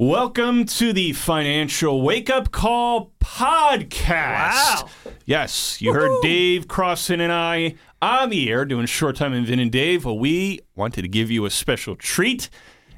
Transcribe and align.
Welcome 0.00 0.64
to 0.64 0.94
the 0.94 1.12
Financial 1.12 2.00
Wake 2.00 2.30
Up 2.30 2.50
Call 2.50 3.12
podcast. 3.20 4.82
Wow. 4.82 4.88
Yes, 5.26 5.82
you 5.82 5.92
heard 5.92 6.22
Dave 6.22 6.66
Crossan 6.66 7.20
and 7.20 7.30
I 7.30 7.74
on 8.00 8.30
the 8.30 8.48
air 8.48 8.64
doing 8.64 8.86
Shore 8.86 9.12
Time 9.12 9.34
and 9.34 9.46
Vin 9.46 9.58
and 9.58 9.70
Dave. 9.70 10.06
Well, 10.06 10.18
we 10.18 10.60
wanted 10.74 11.02
to 11.02 11.08
give 11.08 11.30
you 11.30 11.44
a 11.44 11.50
special 11.50 11.96
treat, 11.96 12.48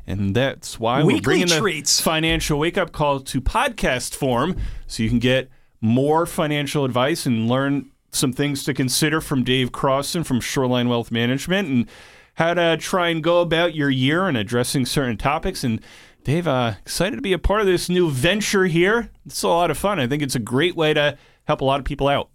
and 0.06 0.32
that's 0.32 0.78
why 0.78 1.02
Weekly 1.02 1.14
we're 1.14 1.22
bringing 1.22 1.48
treats. 1.48 1.96
the 1.96 2.04
Financial 2.04 2.56
Wake 2.56 2.78
Up 2.78 2.92
Call 2.92 3.18
to 3.18 3.40
podcast 3.40 4.14
form 4.14 4.56
so 4.86 5.02
you 5.02 5.08
can 5.08 5.18
get 5.18 5.48
more 5.80 6.24
financial 6.24 6.84
advice 6.84 7.26
and 7.26 7.48
learn 7.48 7.90
some 8.12 8.32
things 8.32 8.62
to 8.62 8.72
consider 8.72 9.20
from 9.20 9.42
Dave 9.42 9.72
Crossan 9.72 10.22
from 10.22 10.40
Shoreline 10.40 10.88
Wealth 10.88 11.10
Management 11.10 11.66
and 11.68 11.88
how 12.34 12.54
to 12.54 12.76
try 12.76 13.08
and 13.08 13.22
go 13.22 13.40
about 13.40 13.74
your 13.74 13.90
year 13.90 14.26
and 14.26 14.36
addressing 14.36 14.86
certain 14.86 15.16
topics. 15.16 15.64
And 15.64 15.80
Dave, 16.24 16.46
uh, 16.46 16.74
excited 16.80 17.16
to 17.16 17.22
be 17.22 17.32
a 17.32 17.38
part 17.38 17.60
of 17.60 17.66
this 17.66 17.88
new 17.88 18.08
venture 18.10 18.66
here. 18.66 19.10
It's 19.26 19.42
a 19.42 19.48
lot 19.48 19.70
of 19.70 19.78
fun. 19.78 19.98
I 19.98 20.06
think 20.06 20.22
it's 20.22 20.36
a 20.36 20.40
great 20.40 20.76
way 20.76 20.94
to 20.94 21.18
help 21.44 21.60
a 21.60 21.64
lot 21.64 21.80
of 21.80 21.84
people 21.84 22.06
out. 22.08 22.28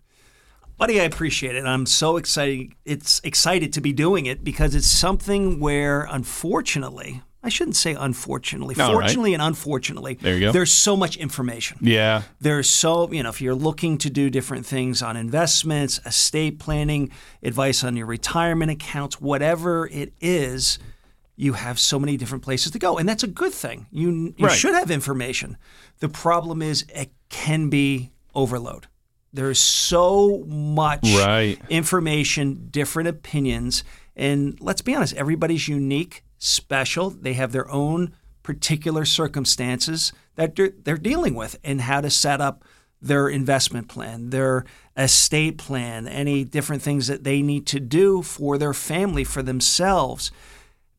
Buddy, 0.78 1.00
I 1.00 1.06
appreciate 1.06 1.56
it. 1.56 1.66
I'm 1.66 1.86
so 1.86 2.18
excited. 2.18 2.74
It's 2.86 3.22
excited 3.24 3.74
to 3.74 3.82
be 3.82 3.94
doing 3.94 4.26
it 4.26 4.44
because 4.44 4.76
it's 4.76 4.88
something 4.88 5.60
where, 5.60 6.02
unfortunately, 6.12 7.24
I 7.42 7.50
shouldn't 7.50 7.78
say 7.78 7.94
unfortunately, 7.94 8.76
All 8.80 8.88
right. 8.94 9.04
fortunately 9.04 9.34
and 9.34 9.42
unfortunately, 9.42 10.16
There 10.22 10.34
you 10.36 10.40
go. 10.48 10.52
there's 10.52 10.72
so 10.72 10.98
much 10.98 11.16
information. 11.16 11.78
Yeah. 11.82 12.24
There's 12.42 12.70
so, 12.70 13.10
you 13.12 13.24
know, 13.24 13.30
if 13.30 13.42
you're 13.42 13.56
looking 13.56 13.98
to 14.00 14.10
do 14.10 14.30
different 14.30 14.66
things 14.66 15.02
on 15.02 15.16
investments, 15.16 16.00
estate 16.06 16.60
planning, 16.60 17.10
advice 17.42 17.84
on 17.86 17.96
your 17.96 18.06
retirement 18.06 18.70
accounts, 18.70 19.22
whatever 19.22 19.88
it 19.88 20.14
is, 20.20 20.78
you 21.40 21.54
have 21.54 21.80
so 21.80 22.00
many 22.00 22.18
different 22.18 22.44
places 22.44 22.72
to 22.72 22.80
go. 22.80 22.98
And 22.98 23.08
that's 23.08 23.24
a 23.24 23.28
good 23.28 23.54
thing. 23.54 23.86
You, 23.92 24.34
you 24.38 24.48
Right. 24.48 24.58
should 24.58 24.74
have 24.74 24.90
information. 24.92 25.56
The 26.00 26.10
problem 26.10 26.62
is 26.62 26.84
it 26.94 27.12
can 27.30 27.70
be 27.70 28.10
overload. 28.34 28.88
There's 29.32 29.60
so 29.60 30.44
much 30.48 31.08
Right. 31.16 31.60
information, 31.70 32.68
different 32.72 33.08
opinions. 33.08 33.84
And 34.16 34.58
let's 34.60 34.82
be 34.82 34.96
honest, 34.96 35.14
everybody's 35.14 35.68
unique, 35.68 36.24
special. 36.40 37.12
They 37.12 37.34
have 37.34 37.52
their 37.52 37.70
own 37.72 38.14
particular 38.42 39.06
circumstances 39.06 40.12
that 40.36 40.56
they're, 40.56 40.74
they're 40.84 40.98
dealing 40.98 41.36
with 41.36 41.58
and 41.64 41.82
how 41.82 42.02
to 42.02 42.10
set 42.10 42.42
up 42.42 42.64
their 43.00 43.28
investment 43.30 43.88
plan, 43.88 44.32
their 44.32 44.66
estate 44.96 45.60
plan, 45.60 46.08
any 46.08 46.44
different 46.44 46.82
things 46.82 47.06
that 47.06 47.24
they 47.24 47.44
need 47.44 47.68
to 47.68 47.80
do 47.80 48.24
for 48.24 48.58
their 48.58 48.74
family, 48.74 49.24
for 49.24 49.44
themselves. 49.44 50.32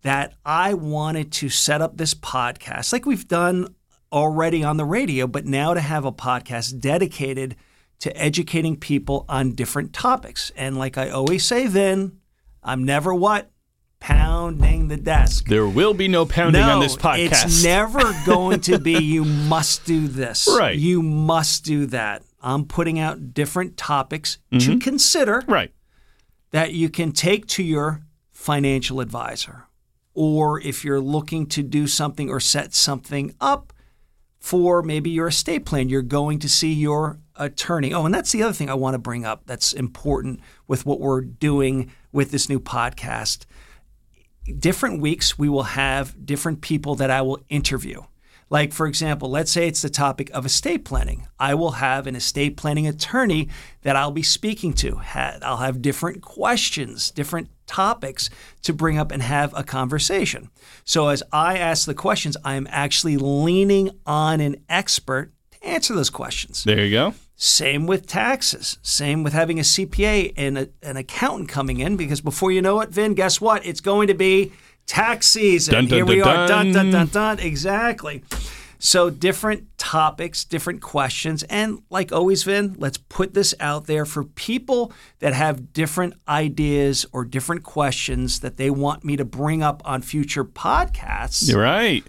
That 0.03 0.35
I 0.45 0.75
wanted 0.75 1.33
to 1.33 1.49
set 1.49 1.83
up 1.83 1.97
this 1.97 2.15
podcast 2.15 2.93
like 2.93 3.05
we've 3.05 3.27
done 3.27 3.75
already 4.13 4.63
on 4.63 4.77
the 4.77 4.85
radio, 4.85 5.27
but 5.27 5.45
now 5.45 5.75
to 5.75 5.81
have 5.81 6.05
a 6.05 6.13
podcast 6.13 6.81
dedicated 6.81 7.57
to 8.01 8.17
educating 8.17 8.77
people 8.77 9.25
on 9.29 9.53
different 9.55 9.93
topics. 9.93 10.53
And 10.57 10.79
like 10.79 10.97
I 10.97 11.11
always 11.11 11.45
say, 11.45 11.67
then 11.67 12.21
I'm 12.63 12.85
never 12.85 13.13
what? 13.13 13.51
Pounding 13.99 14.87
the 14.87 14.97
desk. 14.97 15.47
There 15.49 15.67
will 15.67 15.93
be 15.95 16.07
no 16.07 16.25
pounding 16.25 16.63
no, 16.63 16.77
on 16.77 16.81
this 16.81 16.97
podcast. 16.97 17.47
It's 17.47 17.65
never 17.65 18.01
going 18.25 18.61
to 18.63 18.79
be 18.79 18.93
you 19.03 19.25
must 19.25 19.85
do 19.85 20.07
this. 20.07 20.49
Right. 20.59 20.79
You 20.79 21.03
must 21.03 21.65
do 21.65 21.87
that. 21.87 22.23
I'm 22.41 22.65
putting 22.67 23.01
out 23.01 23.35
different 23.35 23.77
topics 23.77 24.39
Mm-hmm. 24.53 24.73
to 24.73 24.79
consider 24.79 25.43
right. 25.49 25.73
that 26.53 26.73
you 26.73 26.89
can 26.89 27.11
take 27.11 27.47
to 27.49 27.63
your 27.65 28.03
financial 28.31 29.01
advisor. 29.01 29.65
Or 30.21 30.61
if 30.61 30.85
you're 30.85 31.01
looking 31.01 31.47
to 31.47 31.63
do 31.63 31.87
something 31.87 32.29
or 32.29 32.41
set 32.41 32.75
something 32.75 33.37
up 33.41 33.73
for 34.41 34.83
maybe 34.83 35.11
your 35.11 35.29
estate 35.29 35.65
plan, 35.65 35.89
you're 35.89 36.03
going 36.03 36.41
to 36.41 36.49
see 36.49 36.73
your 36.73 37.21
attorney. 37.37 37.95
Oh, 37.95 38.05
and 38.05 38.13
that's 38.13 38.33
the 38.33 38.43
other 38.43 38.53
thing 38.53 38.69
I 38.69 38.75
want 38.75 38.95
to 38.95 38.99
bring 38.99 39.25
up 39.25 39.43
that's 39.47 39.73
important 39.73 40.41
with 40.67 40.85
what 40.85 40.99
we're 40.99 41.21
doing 41.21 41.93
with 42.11 42.33
this 42.33 42.49
new 42.49 42.59
podcast. 42.59 43.47
Different 44.59 45.01
weeks, 45.01 45.39
we 45.39 45.49
will 45.49 45.63
have 45.63 46.27
different 46.27 46.63
people 46.63 46.97
that 46.97 47.13
I 47.13 47.23
will 47.23 47.39
interview. 47.49 48.03
Like, 48.51 48.73
for 48.73 48.89
example, 48.89 49.31
let's 49.31 49.53
say 49.53 49.69
it's 49.69 49.83
the 49.83 49.89
topic 49.89 50.31
of 50.31 50.45
estate 50.45 50.85
planning. 50.85 51.29
I 51.39 51.55
will 51.55 51.73
have 51.73 52.09
an 52.09 52.17
estate 52.17 52.57
planning 52.57 52.89
attorney 52.89 53.51
that 53.83 53.95
I'll 53.95 54.11
be 54.11 54.25
speaking 54.25 54.73
to. 54.75 55.01
I'll 55.15 55.59
have 55.59 55.81
different 55.81 56.23
questions, 56.23 57.13
different 57.13 57.51
topics 57.69 58.31
to 58.63 58.73
bring 58.73 58.99
up 58.99 59.13
and 59.13 59.23
have 59.23 59.55
a 59.57 59.63
conversation. 59.63 60.51
So, 60.85 61.09
as 61.09 61.23
I 61.33 61.59
ask 61.59 61.87
the 61.87 61.95
questions, 61.95 62.37
I'm 62.45 62.67
actually 62.71 63.17
leaning 63.17 63.91
on 64.07 64.41
an 64.41 64.57
expert 64.69 65.33
to 65.53 65.65
answer 65.65 65.95
those 65.95 66.11
questions. 66.11 66.65
There 66.65 66.85
you 66.85 66.91
go. 66.91 67.15
Same 67.37 67.87
with 67.87 68.09
taxes. 68.09 68.79
Same 68.83 69.23
with 69.23 69.33
having 69.33 69.61
a 69.61 69.63
CPA 69.63 70.33
and 70.37 70.59
a, 70.59 70.69
an 70.83 70.97
accountant 70.97 71.49
coming 71.49 71.79
in 71.79 71.97
because 71.97 72.21
before 72.21 72.51
you 72.51 72.61
know 72.61 72.81
it, 72.81 72.89
Vin, 72.89 73.15
guess 73.15 73.41
what? 73.41 73.65
It's 73.65 73.81
going 73.81 74.09
to 74.09 74.15
be 74.15 74.53
tax 74.87 75.29
season. 75.29 75.73
Dun, 75.73 75.87
dun, 75.87 75.97
Here 75.97 76.05
we 76.05 76.19
dun, 76.19 76.29
are. 76.29 76.49
Dun, 76.49 76.73
dun, 76.73 76.91
dun. 76.91 77.07
dun, 77.07 77.37
dun. 77.37 77.39
Exactly. 77.39 78.25
So 78.81 79.11
different 79.11 79.77
topics, 79.77 80.45
different 80.45 80.81
questions. 80.83 81.43
And 81.45 81.83
like 81.91 82.13
always, 82.13 82.45
Vin, 82.45 82.77
let's 82.79 82.99
put 82.99 83.35
this 83.35 83.55
out 83.59 83.87
there 83.87 84.05
for 84.05 84.23
people 84.23 84.93
that 85.19 85.35
have 85.35 85.73
different 85.73 86.15
ideas 86.29 87.05
or 87.13 87.25
different 87.25 87.65
questions 87.65 88.39
that 88.41 88.57
they 88.57 88.71
want 88.71 89.05
me 89.05 89.17
to 89.17 89.25
bring 89.25 89.63
up 89.63 89.83
on 89.85 90.03
future 90.03 90.45
podcasts. 90.45 91.49
You're 91.51 91.63
right. 91.63 92.05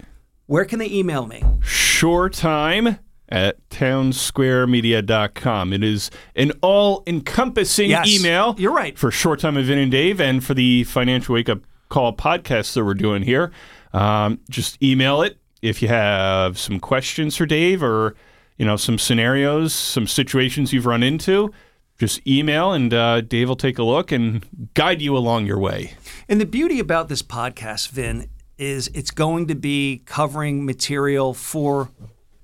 Where 0.46 0.66
can 0.66 0.80
they 0.80 0.90
email 0.90 1.25
me? 1.25 1.44
Shore 1.62 2.30
time 2.30 3.00
at 3.30 3.57
townsquaremedia.com. 3.69 5.74
It 5.74 5.84
is 5.84 6.12
an 6.36 6.51
all 6.62 7.03
encompassing 7.07 7.90
Yes, 7.91 8.07
email. 8.19 8.56
you're 8.57 8.74
right. 8.74 8.97
For 8.97 9.12
Shore 9.12 9.38
Time 9.38 9.57
of 9.57 9.66
Vin 9.66 9.78
and 9.78 9.91
Dave 9.91 10.19
and 10.22 10.44
for 10.44 10.53
the 10.53 10.84
Financial 10.86 11.34
Wake 11.34 11.50
Up 11.50 11.59
Call 11.90 12.16
podcast 12.16 12.74
that 12.74 12.86
we're 12.86 12.94
doing 12.94 13.24
here. 13.24 13.51
Um, 13.94 14.40
just 14.50 14.81
email 14.84 15.22
it 15.24 15.39
if 15.62 15.81
you 15.81 15.88
have 15.88 16.58
some 16.58 16.80
questions 16.80 17.36
for 17.36 17.46
Dave 17.46 17.84
or 17.84 18.16
you 18.58 18.66
know 18.66 18.75
some 18.75 18.97
scenarios, 18.97 19.74
some 19.74 20.08
situations 20.08 20.74
you've 20.74 20.86
run 20.86 21.03
into. 21.03 21.53
Just 21.97 22.25
email 22.25 22.72
and 22.72 22.94
uh, 22.94 23.20
Dave 23.20 23.50
will 23.50 23.58
take 23.58 23.78
a 23.78 23.84
look 23.84 24.12
and 24.14 24.46
guide 24.74 25.02
you 25.02 25.18
along 25.18 25.46
your 25.46 25.59
way. 25.59 25.96
And 26.30 26.40
the 26.40 26.46
beauty 26.46 26.80
about 26.80 27.09
this 27.09 27.22
podcast, 27.22 27.90
Vin, 27.90 28.30
is 28.58 28.90
it's 28.94 29.12
going 29.12 29.48
to 29.48 29.56
be 29.56 30.02
covering 30.06 30.66
material 30.66 31.34
for 31.34 31.90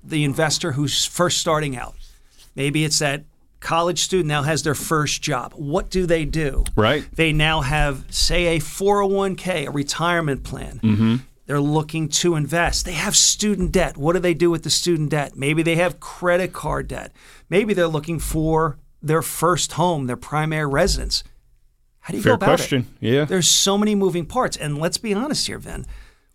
the 0.04 0.24
investor 0.24 0.72
who's 0.72 1.06
first 1.06 1.38
starting 1.38 1.74
out. 1.74 1.94
Maybe 2.54 2.84
it's 2.84 2.98
that 2.98 3.24
college 3.60 4.00
student 4.00 4.28
now 4.28 4.42
has 4.42 4.62
their 4.62 4.74
first 4.74 5.22
job. 5.22 5.52
What 5.54 5.90
do 5.90 6.06
they 6.06 6.24
do? 6.24 6.64
Right. 6.76 7.06
They 7.14 7.32
now 7.32 7.62
have, 7.62 8.04
say, 8.10 8.56
a 8.56 8.60
401k, 8.60 9.68
a 9.68 9.70
retirement 9.70 10.44
plan. 10.44 11.22
They're 11.46 11.60
looking 11.60 12.08
to 12.08 12.34
invest. 12.34 12.84
They 12.84 12.92
have 12.92 13.16
student 13.16 13.72
debt. 13.72 13.96
What 13.96 14.14
do 14.14 14.18
they 14.18 14.34
do 14.34 14.50
with 14.50 14.64
the 14.64 14.70
student 14.70 15.10
debt? 15.10 15.36
Maybe 15.36 15.62
they 15.62 15.76
have 15.76 16.00
credit 16.00 16.52
card 16.52 16.88
debt. 16.88 17.12
Maybe 17.48 17.72
they're 17.72 17.86
looking 17.86 18.18
for 18.18 18.78
their 19.00 19.22
first 19.22 19.72
home, 19.72 20.06
their 20.06 20.16
primary 20.16 20.66
residence. 20.66 21.22
How 22.00 22.12
do 22.12 22.18
you 22.18 22.22
Fair 22.22 22.32
go 22.32 22.34
about 22.34 22.46
question. 22.46 22.86
it? 23.00 23.06
Yeah. 23.12 23.24
There's 23.24 23.48
so 23.48 23.78
many 23.78 23.94
moving 23.94 24.26
parts. 24.26 24.56
And 24.56 24.78
let's 24.78 24.98
be 24.98 25.14
honest 25.14 25.46
here, 25.46 25.58
Vin. 25.58 25.86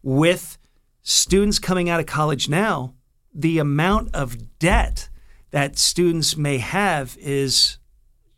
With 0.01 0.57
students 1.01 1.59
coming 1.59 1.89
out 1.89 1.99
of 1.99 2.05
college 2.05 2.47
now, 2.47 2.93
the 3.33 3.59
amount 3.59 4.13
of 4.15 4.59
debt 4.59 5.09
that 5.51 5.77
students 5.77 6.37
may 6.37 6.57
have 6.57 7.17
is 7.19 7.77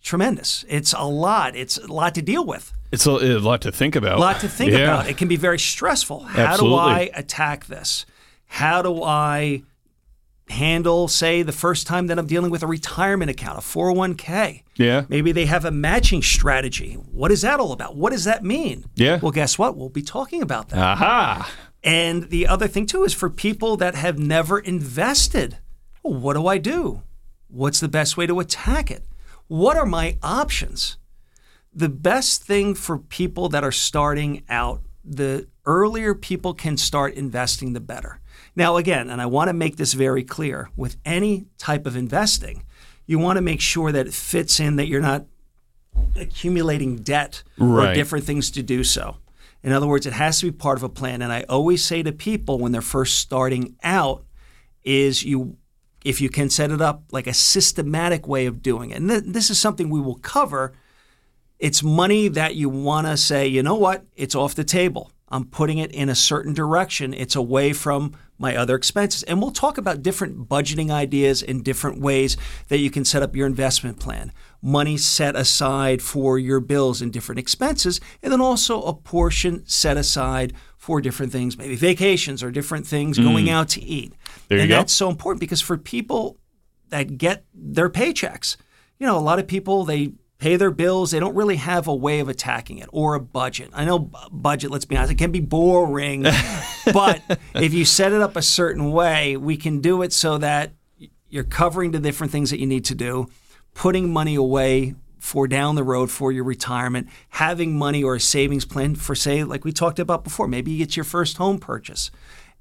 tremendous. 0.01 0.66
It's 0.67 0.94
a 0.94 1.06
lot. 1.06 1.56
It's 1.56 1.78
a 1.78 1.91
lot 1.91 2.16
to 2.16 2.22
deal 2.22 2.45
with. 2.45 2.73
It's 2.93 3.05
a, 3.07 3.11
a 3.11 3.39
lot 3.39 3.61
to 3.61 3.71
think 3.71 3.95
about. 3.95 4.17
A 4.17 4.21
lot 4.21 4.39
to 4.41 4.47
think 4.47 4.71
Yeah. 4.71 4.77
about. 4.79 5.09
It 5.09 5.17
can 5.17 5.27
be 5.27 5.35
very 5.35 5.59
stressful. 5.59 6.19
How 6.21 6.43
Absolutely. 6.53 6.77
do 6.77 6.81
I 6.83 7.09
attack 7.15 7.65
this? 7.65 8.05
How 8.45 8.81
do 8.83 9.01
I 9.03 9.63
handle, 10.50 11.07
say, 11.07 11.41
the 11.41 11.51
first 11.51 11.88
time 11.88 12.07
that 12.07 12.19
I'm 12.19 12.27
dealing 12.27 12.51
with 12.51 12.62
a 12.63 12.68
retirement 12.68 13.31
account, 13.31 13.57
a 13.57 13.62
401k? 13.62 14.63
Yeah. 14.75 15.06
Maybe 15.09 15.31
they 15.31 15.45
have 15.45 15.65
a 15.65 15.71
matching 15.71 16.21
strategy. 16.21 16.94
What 16.94 17.31
is 17.31 17.41
that 17.41 17.59
all 17.59 17.71
about? 17.71 17.95
What 17.95 18.12
does 18.12 18.25
that 18.25 18.44
mean? 18.44 18.85
Yeah. 18.95 19.19
Well, 19.21 19.31
guess 19.31 19.57
what? 19.57 19.75
We'll 19.77 19.89
be 19.89 20.01
talking 20.03 20.41
about 20.41 20.69
that. 20.69 20.77
Aha. 20.79 21.50
And 21.83 22.29
the 22.29 22.47
other 22.47 22.68
thing, 22.68 22.85
too, 22.85 23.03
is 23.03 23.13
for 23.13 23.29
people 23.29 23.75
that 23.77 23.95
have 23.95 24.19
never 24.19 24.59
invested. 24.59 25.57
Well, 26.03 26.13
what 26.19 26.33
do 26.35 26.47
I 26.47 26.57
do? 26.57 27.01
What's 27.47 27.79
the 27.79 27.88
best 27.89 28.18
way 28.18 28.27
to 28.27 28.39
attack 28.39 28.91
it? 28.91 29.03
What 29.47 29.77
are 29.77 29.85
my 29.85 30.18
options? 30.21 30.97
The 31.75 31.89
best 31.89 32.43
thing 32.43 32.75
for 32.75 32.97
people 32.97 33.49
that 33.49 33.63
are 33.63 33.71
starting 33.71 34.43
out, 34.49 34.81
the 35.03 35.47
earlier 35.65 36.13
people 36.13 36.53
can 36.53 36.77
start 36.77 37.13
investing, 37.15 37.73
the 37.73 37.79
better. 37.79 38.19
Now, 38.55 38.77
again, 38.77 39.09
and 39.09 39.21
I 39.21 39.25
want 39.25 39.49
to 39.49 39.53
make 39.53 39.77
this 39.77 39.93
very 39.93 40.23
clear 40.23 40.69
with 40.75 40.97
any 41.03 41.45
type 41.57 41.85
of 41.85 41.95
investing, 41.95 42.65
you 43.05 43.19
want 43.19 43.37
to 43.37 43.41
make 43.41 43.59
sure 43.61 43.91
that 43.91 44.07
it 44.07 44.13
fits 44.13 44.59
in, 44.59 44.75
that 44.75 44.87
you're 44.87 45.01
not 45.01 45.25
accumulating 46.15 46.97
debt 46.97 47.43
or 47.59 47.93
different 47.93 48.25
things 48.25 48.51
to 48.51 48.63
do 48.63 48.83
so. 48.83 49.17
In 49.63 49.71
other 49.71 49.87
words, 49.87 50.05
it 50.05 50.13
has 50.13 50.39
to 50.39 50.47
be 50.47 50.51
part 50.51 50.77
of 50.77 50.83
a 50.83 50.89
plan. 50.89 51.21
And 51.21 51.31
I 51.31 51.43
always 51.43 51.83
say 51.83 52.03
to 52.03 52.11
people 52.11 52.59
when 52.59 52.71
they're 52.71 52.81
first 52.81 53.19
starting 53.19 53.75
out, 53.83 54.25
is 54.83 55.23
you 55.23 55.57
if 56.03 56.19
you 56.19 56.29
can 56.29 56.49
set 56.49 56.69
it 56.69 56.81
up 56.81 57.03
like 57.11 57.27
a 57.27 57.33
systematic 57.33 58.27
way 58.27 58.45
of 58.45 58.61
doing 58.61 58.91
it. 58.91 58.97
And 58.97 59.09
th- 59.09 59.23
this 59.25 59.49
is 59.49 59.57
something 59.57 59.89
we 59.89 60.01
will 60.01 60.15
cover. 60.15 60.73
It's 61.63 61.81
money 61.81 62.27
that 62.27 62.56
you 62.56 62.68
want 62.68 63.07
to 63.07 63.15
say, 63.15 63.48
you 63.48 63.63
know 63.63 63.75
what, 63.75 64.06
it's 64.18 64.36
off 64.36 64.54
the 64.54 64.65
table. 64.65 65.13
I'm 65.30 65.45
putting 65.45 65.77
it 65.77 65.94
in 65.94 66.10
a 66.10 66.13
certain 66.13 66.54
direction. 66.54 67.13
It's 67.13 67.38
away 67.38 67.71
from 67.71 68.18
my 68.38 68.57
other 68.57 68.75
expenses. 68.75 69.24
And 69.24 69.42
we'll 69.42 69.51
talk 69.51 69.77
about 69.77 70.04
different 70.04 70.50
budgeting 70.50 70.92
ideas 70.92 71.42
and 71.42 71.63
different 71.63 72.01
ways 72.01 72.36
that 72.68 72.80
you 72.80 72.92
can 72.92 73.06
set 73.06 73.24
up 73.24 73.33
your 73.33 73.48
investment 73.48 73.98
plan. 73.98 74.33
Money 74.62 74.98
set 74.98 75.38
aside 75.38 76.01
for 76.01 76.38
your 76.38 76.60
bills 76.60 77.01
and 77.01 77.13
different 77.13 77.39
expenses, 77.39 78.01
and 78.21 78.33
then 78.33 78.42
also 78.42 78.81
a 78.81 78.94
portion 78.94 79.66
set 79.66 79.95
aside 79.95 80.51
for 80.77 81.00
different 81.00 81.31
things, 81.31 81.57
maybe 81.57 81.77
vacations 81.77 82.44
or 82.44 82.51
different 82.51 82.86
things, 82.86 83.16
hmm. 83.16 83.24
going 83.24 83.50
out 83.50 83.69
to 83.69 83.81
eat. 83.81 84.12
There 84.50 84.57
you 84.57 84.63
and 84.63 84.69
go. 84.69 84.75
that's 84.75 84.92
so 84.92 85.09
important 85.09 85.39
because 85.39 85.62
for 85.62 85.77
people 85.77 86.38
that 86.89 87.18
get 87.18 87.45
their 87.54 87.89
paychecks, 87.89 88.57
you 89.00 89.07
know, 89.07 89.18
a 89.18 89.21
lot 89.21 89.39
of 89.39 89.48
people 89.48 89.86
they 89.86 90.12
pay 90.44 90.57
their 90.57 90.72
bills, 90.72 91.12
they 91.12 91.22
don't 91.22 91.36
really 91.36 91.56
have 91.56 91.88
a 91.88 91.95
way 91.95 92.19
of 92.19 92.28
attacking 92.28 92.78
it 92.78 92.90
or 92.92 93.16
a 93.16 93.19
budget. 93.19 93.69
I 93.74 93.86
know 93.86 94.12
budget, 94.30 94.72
let's 94.72 94.84
be 94.84 94.98
honest, 94.98 95.13
it 95.13 95.18
can 95.18 95.31
be 95.31 95.40
boring, 95.40 96.24
but 96.94 97.22
if 97.56 97.74
you 97.74 97.86
set 97.86 98.12
it 98.12 98.22
up 98.22 98.36
a 98.36 98.42
certain 98.42 98.92
way, 98.92 99.38
we 99.38 99.56
can 99.56 99.80
do 99.80 100.01
it 100.01 100.12
so 100.12 100.38
that 100.40 100.74
you're 101.30 101.45
covering 101.45 101.92
the 101.92 102.00
different 102.00 102.34
things 102.34 102.50
that 102.50 102.60
you 102.60 102.66
need 102.66 102.84
to 102.86 102.94
do, 102.94 103.30
putting 103.74 104.12
money 104.12 104.36
away 104.36 104.95
for 105.18 105.48
down 105.48 105.75
the 105.75 105.84
road 105.84 106.12
for 106.12 106.30
your 106.30 106.44
retirement, 106.44 107.07
having 107.30 107.78
money 107.78 108.04
or 108.04 108.16
a 108.16 108.19
savings 108.19 108.66
plan 108.66 108.95
for 108.95 109.16
say 109.16 109.45
like 109.45 109.63
we 109.63 109.72
talked 109.72 109.98
about 109.98 110.25
before, 110.25 110.50
maybe 110.50 110.81
it's 110.81 110.98
your 110.98 111.06
first 111.06 111.38
home 111.38 111.57
purchase. 111.57 112.12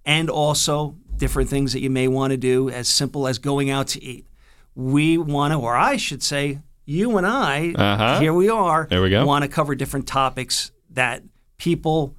And 0.04 0.30
also 0.30 0.94
different 1.16 1.50
things 1.50 1.72
that 1.72 1.80
you 1.80 1.90
may 1.90 2.06
want 2.06 2.30
to 2.30 2.36
do 2.36 2.70
as 2.70 2.86
simple 2.86 3.26
as 3.26 3.38
going 3.38 3.70
out 3.70 3.88
to 3.88 4.02
eat. 4.04 4.24
We 4.76 5.18
want 5.18 5.52
to 5.52 5.58
or 5.58 5.76
I 5.76 5.96
should 5.96 6.22
say 6.22 6.60
you 6.92 7.16
and 7.16 7.26
I 7.26 7.72
Uh-huh. 7.74 8.20
here 8.20 8.34
we 8.34 8.48
are 8.48 8.86
There 8.90 9.02
we 9.02 9.10
go. 9.10 9.24
want 9.24 9.42
to 9.44 9.48
cover 9.48 9.74
different 9.74 10.06
topics 10.06 10.70
that 10.90 11.22
people 11.58 12.14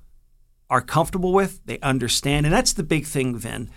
are 0.69 0.81
comfortable 0.81 1.31
with, 1.33 1.61
they 1.65 1.79
understand. 1.81 2.45
And 2.45 2.53
that's 2.53 2.73
the 2.73 2.83
big 2.83 3.05
thing, 3.05 3.37
Vin. 3.37 3.69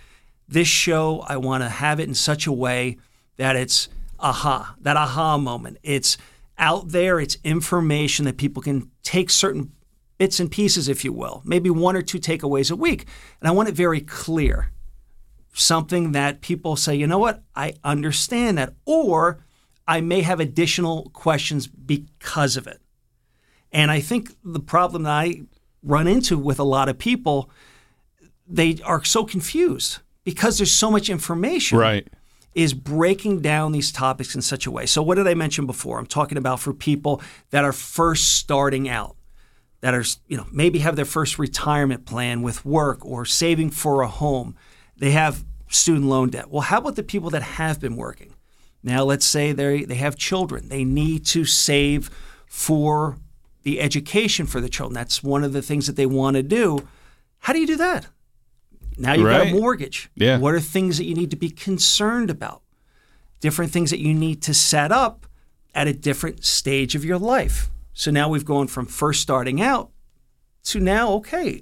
This 0.47 0.67
show, 0.67 1.23
I 1.27 1.37
want 1.37 1.61
to 1.63 1.69
have 1.69 1.99
it 1.99 2.07
in 2.07 2.15
such 2.15 2.47
a 2.47 2.51
way 2.51 2.97
that 3.37 3.55
it's 3.55 3.89
aha, 4.19 4.75
that 4.81 4.97
aha 4.97 5.37
moment. 5.37 5.77
It's 5.83 6.17
out 6.57 6.89
there, 6.89 7.19
it's 7.19 7.37
information 7.43 8.25
that 8.25 8.37
people 8.37 8.63
can 8.63 8.89
take 9.03 9.29
certain 9.29 9.71
bits 10.17 10.39
and 10.39 10.49
pieces, 10.49 10.87
if 10.89 11.05
you 11.05 11.13
will, 11.13 11.43
maybe 11.45 11.69
one 11.69 11.95
or 11.95 12.01
two 12.01 12.17
takeaways 12.17 12.71
a 12.71 12.75
week. 12.75 13.05
And 13.39 13.47
I 13.47 13.51
want 13.51 13.69
it 13.69 13.75
very 13.75 14.01
clear. 14.01 14.71
Something 15.53 16.11
that 16.13 16.41
people 16.41 16.75
say, 16.75 16.95
you 16.95 17.05
know 17.07 17.19
what, 17.19 17.43
I 17.55 17.73
understand 17.83 18.57
that. 18.57 18.73
Or 18.85 19.39
I 19.87 20.01
may 20.01 20.21
have 20.21 20.39
additional 20.39 21.09
questions 21.13 21.67
because 21.67 22.57
of 22.57 22.67
it. 22.67 22.81
And 23.71 23.91
I 23.91 23.99
think 23.99 24.35
the 24.43 24.59
problem 24.59 25.03
that 25.03 25.11
I 25.11 25.43
run 25.83 26.07
into 26.07 26.37
with 26.37 26.59
a 26.59 26.63
lot 26.63 26.89
of 26.89 26.97
people, 26.97 27.49
they 28.47 28.79
are 28.83 29.03
so 29.03 29.23
confused 29.25 29.99
because 30.23 30.57
there's 30.57 30.71
so 30.71 30.91
much 30.91 31.09
information. 31.09 31.77
Right. 31.77 32.07
Is 32.53 32.73
breaking 32.73 33.41
down 33.41 33.71
these 33.71 33.91
topics 33.91 34.33
in 34.33 34.41
such 34.41 34.65
a 34.65 34.71
way. 34.71 34.87
So, 34.87 35.03
what 35.03 35.15
did 35.15 35.27
I 35.27 35.35
mention 35.35 35.67
before? 35.67 35.99
I'm 35.99 36.07
talking 36.07 36.39
about 36.39 36.59
for 36.59 36.73
people 36.73 37.21
that 37.51 37.63
are 37.63 37.71
first 37.71 38.35
starting 38.35 38.89
out, 38.89 39.15
that 39.81 39.93
are, 39.93 40.03
you 40.27 40.37
know, 40.37 40.47
maybe 40.51 40.79
have 40.79 40.95
their 40.95 41.05
first 41.05 41.37
retirement 41.37 42.07
plan 42.07 42.41
with 42.41 42.65
work 42.65 43.05
or 43.05 43.25
saving 43.25 43.69
for 43.69 44.01
a 44.01 44.07
home. 44.07 44.55
They 44.97 45.11
have 45.11 45.45
student 45.69 46.05
loan 46.05 46.31
debt. 46.31 46.49
Well, 46.49 46.63
how 46.63 46.79
about 46.79 46.95
the 46.95 47.03
people 47.03 47.29
that 47.29 47.43
have 47.43 47.79
been 47.79 47.95
working? 47.95 48.33
Now, 48.83 49.03
let's 49.03 49.25
say 49.25 49.51
they 49.51 49.83
they 49.83 49.95
have 49.95 50.15
children. 50.15 50.69
They 50.69 50.83
need 50.83 51.25
to 51.27 51.45
save 51.45 52.09
for 52.45 53.17
the 53.63 53.81
education 53.81 54.45
for 54.45 54.61
the 54.61 54.69
children. 54.69 54.93
That's 54.93 55.21
one 55.21 55.43
of 55.43 55.51
the 55.51 55.61
things 55.61 55.87
that 55.87 55.95
they 55.97 56.05
want 56.05 56.35
to 56.37 56.43
do. 56.43 56.87
How 57.39 57.53
do 57.53 57.59
you 57.59 57.67
do 57.67 57.75
that? 57.77 58.07
Now 58.97 59.13
you've 59.13 59.25
got 59.25 59.47
a 59.47 59.53
mortgage. 59.53 60.09
Yeah. 60.15 60.37
What 60.39 60.53
are 60.53 60.59
things 60.59 60.97
that 60.97 61.05
you 61.05 61.13
need 61.13 61.31
to 61.31 61.37
be 61.37 61.49
concerned 61.49 62.29
about? 62.29 62.61
Different 63.39 63.71
things 63.71 63.91
that 63.91 63.99
you 63.99 64.13
need 64.13 64.41
to 64.43 64.53
set 64.53 64.91
up 64.91 65.27
at 65.75 65.87
a 65.87 65.93
different 65.93 66.43
stage 66.43 66.95
of 66.95 67.05
your 67.05 67.19
life. 67.19 67.69
So 67.93 68.09
now 68.09 68.29
we've 68.29 68.45
gone 68.45 68.67
from 68.67 68.85
first 68.85 69.21
starting 69.21 69.61
out 69.61 69.91
to 70.65 70.79
now, 70.79 71.11
okay, 71.13 71.61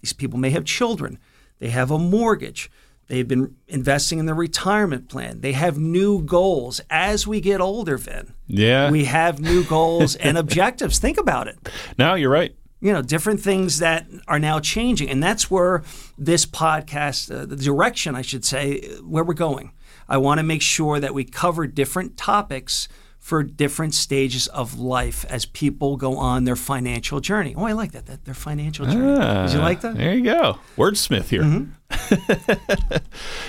these 0.00 0.12
people 0.12 0.38
may 0.38 0.50
have 0.50 0.64
children, 0.64 1.18
they 1.58 1.70
have 1.70 1.90
a 1.90 1.98
mortgage, 1.98 2.70
they've 3.08 3.26
been 3.28 3.56
investing 3.66 4.18
in 4.18 4.26
their 4.26 4.34
retirement 4.34 5.08
plan, 5.08 5.40
they 5.40 5.52
have 5.52 5.78
new 5.78 6.22
goals. 6.22 6.80
As 6.90 7.26
we 7.26 7.40
get 7.40 7.60
older, 7.60 7.96
Vin, 7.98 8.32
Yeah. 8.46 8.90
we 8.90 9.04
have 9.06 9.40
new 9.40 9.64
goals 9.64 10.14
and 10.16 10.38
objectives. 10.44 10.98
Think 10.98 11.18
about 11.18 11.48
it 11.48 11.58
no, 11.98 12.14
you're 12.14 12.30
right. 12.30 12.54
you 12.80 12.92
know 12.92 13.02
different 13.02 13.40
things 13.40 13.78
that 13.80 14.06
are 14.28 14.38
now 14.38 14.60
changing 14.60 15.10
and 15.10 15.22
that's 15.22 15.50
where 15.50 15.82
this 16.16 16.46
podcast 16.46 17.30
uh, 17.34 17.44
the 17.46 17.56
direction 17.56 18.14
i 18.14 18.22
should 18.22 18.44
say 18.44 18.80
where 19.02 19.24
we're 19.24 19.34
going 19.34 19.72
i 20.08 20.16
want 20.16 20.38
to 20.38 20.44
make 20.44 20.62
sure 20.62 21.00
that 21.00 21.12
we 21.12 21.24
cover 21.24 21.66
different 21.66 22.16
topics 22.16 22.86
for 23.28 23.42
different 23.42 23.92
stages 23.94 24.46
of 24.48 24.78
life 24.78 25.26
as 25.28 25.44
people 25.44 25.96
go 25.98 26.16
on 26.16 26.44
their 26.44 26.56
financial 26.56 27.20
journey 27.20 27.54
oh 27.58 27.64
i 27.64 27.72
like 27.72 27.92
that, 27.92 28.06
that 28.06 28.24
their 28.24 28.32
financial 28.34 28.86
journey 28.86 29.18
did 29.18 29.52
you 29.52 29.60
Ah, 29.60 29.62
like 29.70 29.80
that 29.82 29.96
There 29.96 30.14
you 30.14 30.24
go. 30.24 30.58
Wordsmith 30.76 31.28
here. 31.28 31.42
Mm-hmm. 31.42 32.96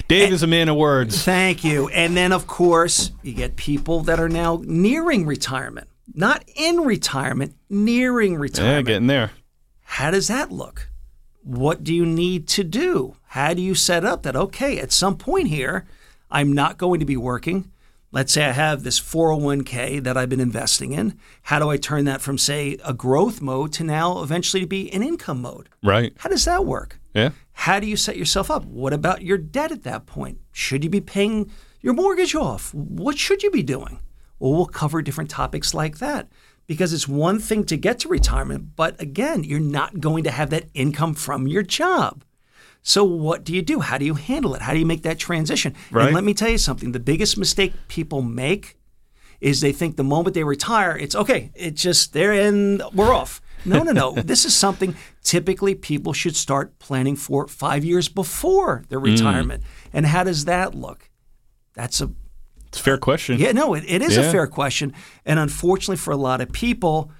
Dave 0.07 0.31
is 0.33 0.43
a 0.43 0.47
man 0.47 0.69
of 0.69 0.75
words. 0.75 1.23
Thank 1.23 1.63
you. 1.63 1.87
And 1.89 2.15
then, 2.15 2.31
of 2.31 2.47
course, 2.47 3.11
you 3.23 3.33
get 3.33 3.55
people 3.55 4.01
that 4.01 4.19
are 4.19 4.29
now 4.29 4.61
nearing 4.65 5.25
retirement, 5.25 5.87
not 6.13 6.43
in 6.55 6.81
retirement, 6.81 7.55
nearing 7.69 8.35
retirement. 8.35 8.87
Yeah, 8.87 8.93
getting 8.93 9.07
there. 9.07 9.31
How 9.83 10.11
does 10.11 10.27
that 10.27 10.51
look? 10.51 10.89
What 11.43 11.83
do 11.83 11.93
you 11.93 12.05
need 12.05 12.47
to 12.49 12.63
do? 12.63 13.15
How 13.27 13.53
do 13.53 13.61
you 13.61 13.75
set 13.75 14.03
up 14.05 14.23
that, 14.23 14.35
okay, 14.35 14.79
at 14.79 14.91
some 14.91 15.17
point 15.17 15.47
here, 15.47 15.85
I'm 16.31 16.53
not 16.53 16.77
going 16.77 16.99
to 16.99 17.05
be 17.05 17.17
working. 17.17 17.71
Let's 18.11 18.33
say 18.33 18.45
I 18.45 18.53
have 18.53 18.81
this 18.81 18.99
401k 18.99 20.03
that 20.03 20.17
I've 20.17 20.29
been 20.29 20.39
investing 20.39 20.93
in. 20.93 21.17
How 21.43 21.59
do 21.59 21.69
I 21.69 21.77
turn 21.77 22.05
that 22.05 22.21
from, 22.21 22.39
say, 22.39 22.77
a 22.83 22.91
growth 22.91 23.39
mode 23.39 23.71
to 23.73 23.83
now 23.83 24.23
eventually 24.23 24.61
to 24.61 24.67
be 24.67 24.91
an 24.91 25.03
income 25.03 25.41
mode? 25.43 25.69
Right. 25.83 26.13
How 26.17 26.29
does 26.29 26.45
that 26.45 26.65
work? 26.65 26.99
Yeah. 27.13 27.31
How 27.51 27.79
do 27.79 27.85
you 27.85 27.95
set 27.95 28.17
yourself 28.17 28.49
up? 28.49 28.65
What 28.65 28.93
about 28.93 29.21
your 29.21 29.37
debt 29.37 29.71
at 29.71 29.83
that 29.83 30.07
point? 30.07 30.39
Should 30.51 30.83
you 30.83 30.89
be 30.89 31.01
paying 31.01 31.51
your 31.81 31.93
mortgage 31.93 32.33
off? 32.33 32.73
What 32.73 33.19
should 33.19 33.43
you 33.43 33.51
be 33.51 33.61
doing? 33.61 33.99
Well, 34.39 34.53
we'll 34.53 34.65
cover 34.65 35.03
different 35.03 35.29
topics 35.29 35.75
like 35.75 35.99
that 35.99 36.31
because 36.65 36.93
it's 36.93 37.07
one 37.07 37.37
thing 37.39 37.63
to 37.65 37.77
get 37.77 37.99
to 37.99 38.07
retirement, 38.07 38.75
but 38.75 38.99
again, 39.01 39.43
you're 39.43 39.59
not 39.59 39.99
going 39.99 40.23
to 40.23 40.31
have 40.31 40.49
that 40.49 40.69
income 40.73 41.13
from 41.13 41.47
your 41.47 41.63
job. 41.63 42.23
So, 42.81 43.03
what 43.03 43.43
do 43.43 43.53
you 43.53 43.61
do? 43.61 43.81
How 43.81 43.97
do 43.97 44.05
you 44.05 44.15
handle 44.15 44.55
it? 44.55 44.61
How 44.61 44.73
do 44.73 44.79
you 44.79 44.85
make 44.85 45.03
that 45.03 45.19
transition? 45.19 45.75
Right. 45.91 46.07
And 46.07 46.15
let 46.15 46.23
me 46.23 46.33
tell 46.33 46.49
you 46.49 46.57
something 46.57 46.91
the 46.91 46.99
biggest 46.99 47.37
mistake 47.37 47.73
people 47.87 48.21
make 48.21 48.77
is 49.41 49.61
they 49.61 49.71
think 49.71 49.95
the 49.95 50.03
moment 50.03 50.33
they 50.33 50.43
retire, 50.43 50.97
it's 50.97 51.15
okay, 51.15 51.51
it's 51.55 51.81
just 51.81 52.13
there 52.13 52.33
and 52.33 52.81
we're 52.93 53.13
off. 53.13 53.41
No, 53.65 53.83
no, 53.83 53.91
no. 53.91 54.11
this 54.15 54.45
is 54.45 54.55
something 54.55 54.95
typically 55.23 55.75
people 55.75 56.13
should 56.13 56.35
start 56.35 56.79
planning 56.79 57.15
for 57.15 57.47
five 57.47 57.83
years 57.83 58.09
before 58.09 58.83
their 58.89 58.99
mm. 58.99 59.05
retirement. 59.05 59.63
And 59.93 60.05
how 60.05 60.23
does 60.23 60.45
that 60.45 60.75
look? 60.75 61.09
That's 61.73 62.01
a 62.01 62.11
It's 62.67 62.79
a 62.79 62.83
fair 62.83 62.97
question. 62.97 63.39
yeah, 63.39 63.51
no, 63.51 63.73
it, 63.73 63.83
it 63.87 64.01
is 64.01 64.17
a 64.17 64.29
fair 64.31 64.47
question. 64.47 64.93
And 65.25 65.39
unfortunately 65.39 65.97
for 65.97 66.11
a 66.11 66.17
lot 66.17 66.41
of 66.41 66.51
people, 66.51 67.11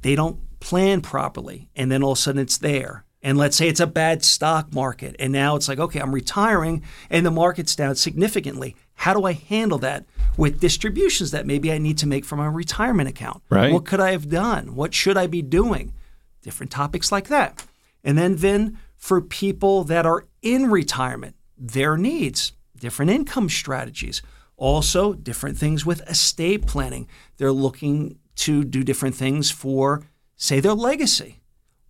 they 0.00 0.14
don't 0.14 0.38
plan 0.60 1.00
properly. 1.00 1.68
And 1.76 1.90
then 1.90 2.02
all 2.02 2.12
of 2.12 2.18
a 2.18 2.20
sudden 2.20 2.40
it's 2.40 2.58
there. 2.58 3.04
And 3.24 3.38
let's 3.38 3.56
say 3.56 3.68
it's 3.68 3.80
a 3.80 3.86
bad 3.86 4.22
stock 4.22 4.74
market. 4.74 5.16
And 5.18 5.32
now 5.32 5.56
it's 5.56 5.66
like, 5.66 5.78
okay, 5.78 5.98
I'm 5.98 6.14
retiring 6.14 6.82
and 7.08 7.24
the 7.24 7.30
market's 7.30 7.74
down 7.74 7.96
significantly. 7.96 8.76
How 8.96 9.14
do 9.14 9.24
I 9.24 9.32
handle 9.32 9.78
that 9.78 10.04
with 10.36 10.60
distributions 10.60 11.30
that 11.30 11.46
maybe 11.46 11.72
I 11.72 11.78
need 11.78 11.96
to 11.98 12.06
make 12.06 12.26
from 12.26 12.38
a 12.38 12.50
retirement 12.50 13.08
account? 13.08 13.42
Right. 13.48 13.72
What 13.72 13.86
could 13.86 13.98
I 13.98 14.12
have 14.12 14.28
done? 14.28 14.74
What 14.76 14.92
should 14.92 15.16
I 15.16 15.26
be 15.26 15.40
doing? 15.40 15.94
Different 16.42 16.70
topics 16.70 17.10
like 17.10 17.28
that. 17.28 17.64
And 18.04 18.18
then, 18.18 18.36
Vin, 18.36 18.76
for 18.94 19.22
people 19.22 19.84
that 19.84 20.04
are 20.04 20.26
in 20.42 20.70
retirement, 20.70 21.34
their 21.56 21.96
needs, 21.96 22.52
different 22.78 23.10
income 23.10 23.48
strategies, 23.48 24.20
also 24.58 25.14
different 25.14 25.56
things 25.56 25.86
with 25.86 26.06
estate 26.08 26.66
planning. 26.66 27.08
They're 27.38 27.52
looking 27.52 28.18
to 28.36 28.64
do 28.64 28.84
different 28.84 29.14
things 29.14 29.50
for, 29.50 30.02
say, 30.36 30.60
their 30.60 30.74
legacy. 30.74 31.40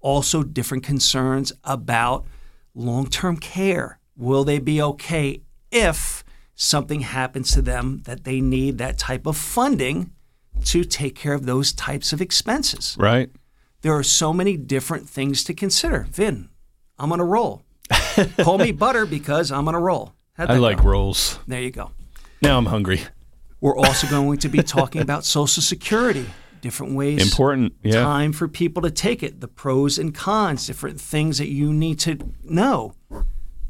Also, 0.05 0.43
different 0.43 0.85
concerns 0.85 1.51
about 1.65 2.27
long 2.75 3.07
term 3.07 3.39
care. 3.39 3.99
Will 4.19 4.45
they 4.45 4.59
be 4.59 4.83
okay 4.83 5.41
if 5.73 6.23
something 6.55 7.01
happens 7.01 7.53
to 7.53 7.63
them 7.63 8.03
that 8.05 8.25
they 8.25 8.43
need 8.43 8.77
that 8.77 8.99
type 8.99 9.25
of 9.25 9.35
funding 9.35 10.11
to 10.67 10.85
take 10.85 11.15
care 11.15 11.33
of 11.33 11.47
those 11.47 11.73
types 11.73 12.13
of 12.13 12.21
expenses? 12.21 12.97
Right. 13.01 13.31
There 13.81 13.95
are 13.95 14.03
so 14.03 14.35
many 14.35 14.59
different 14.59 15.09
things 15.09 15.43
to 15.45 15.55
consider. 15.55 16.07
Vin, 16.11 16.51
I'm 16.99 17.11
on 17.11 17.19
a 17.19 17.25
roll. 17.25 17.63
Call 18.43 18.59
me 18.59 18.73
butter 18.73 19.07
because 19.07 19.51
I'm 19.51 19.67
on 19.69 19.75
a 19.75 19.81
roll. 19.81 20.13
I 20.37 20.59
like 20.59 20.83
go? 20.83 20.91
rolls. 20.91 21.39
There 21.49 21.63
you 21.63 21.71
go. 21.71 21.93
Now 22.43 22.59
I'm 22.59 22.67
hungry. 22.67 23.01
We're 23.63 23.79
also 23.79 24.07
going 24.07 24.37
to 24.41 24.51
be 24.51 24.63
talking 24.63 25.01
about 25.01 25.25
Social 25.25 25.63
Security, 25.63 26.27
different 26.65 26.95
ways, 26.95 27.21
Important. 27.23 27.75
Yeah. 27.83 28.01
time 28.03 28.33
for 28.33 28.49
people 28.49 28.81
to 28.83 28.91
take 28.91 29.23
it, 29.23 29.43
the 29.43 29.49
pros 29.49 29.99
and 29.99 30.15
cons, 30.15 30.67
different 30.67 30.99
things 30.99 31.37
that 31.37 31.49
you 31.49 31.75
need 31.75 31.99
to 32.01 32.17
know. 32.43 32.95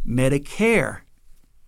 Medicare, 0.07 1.01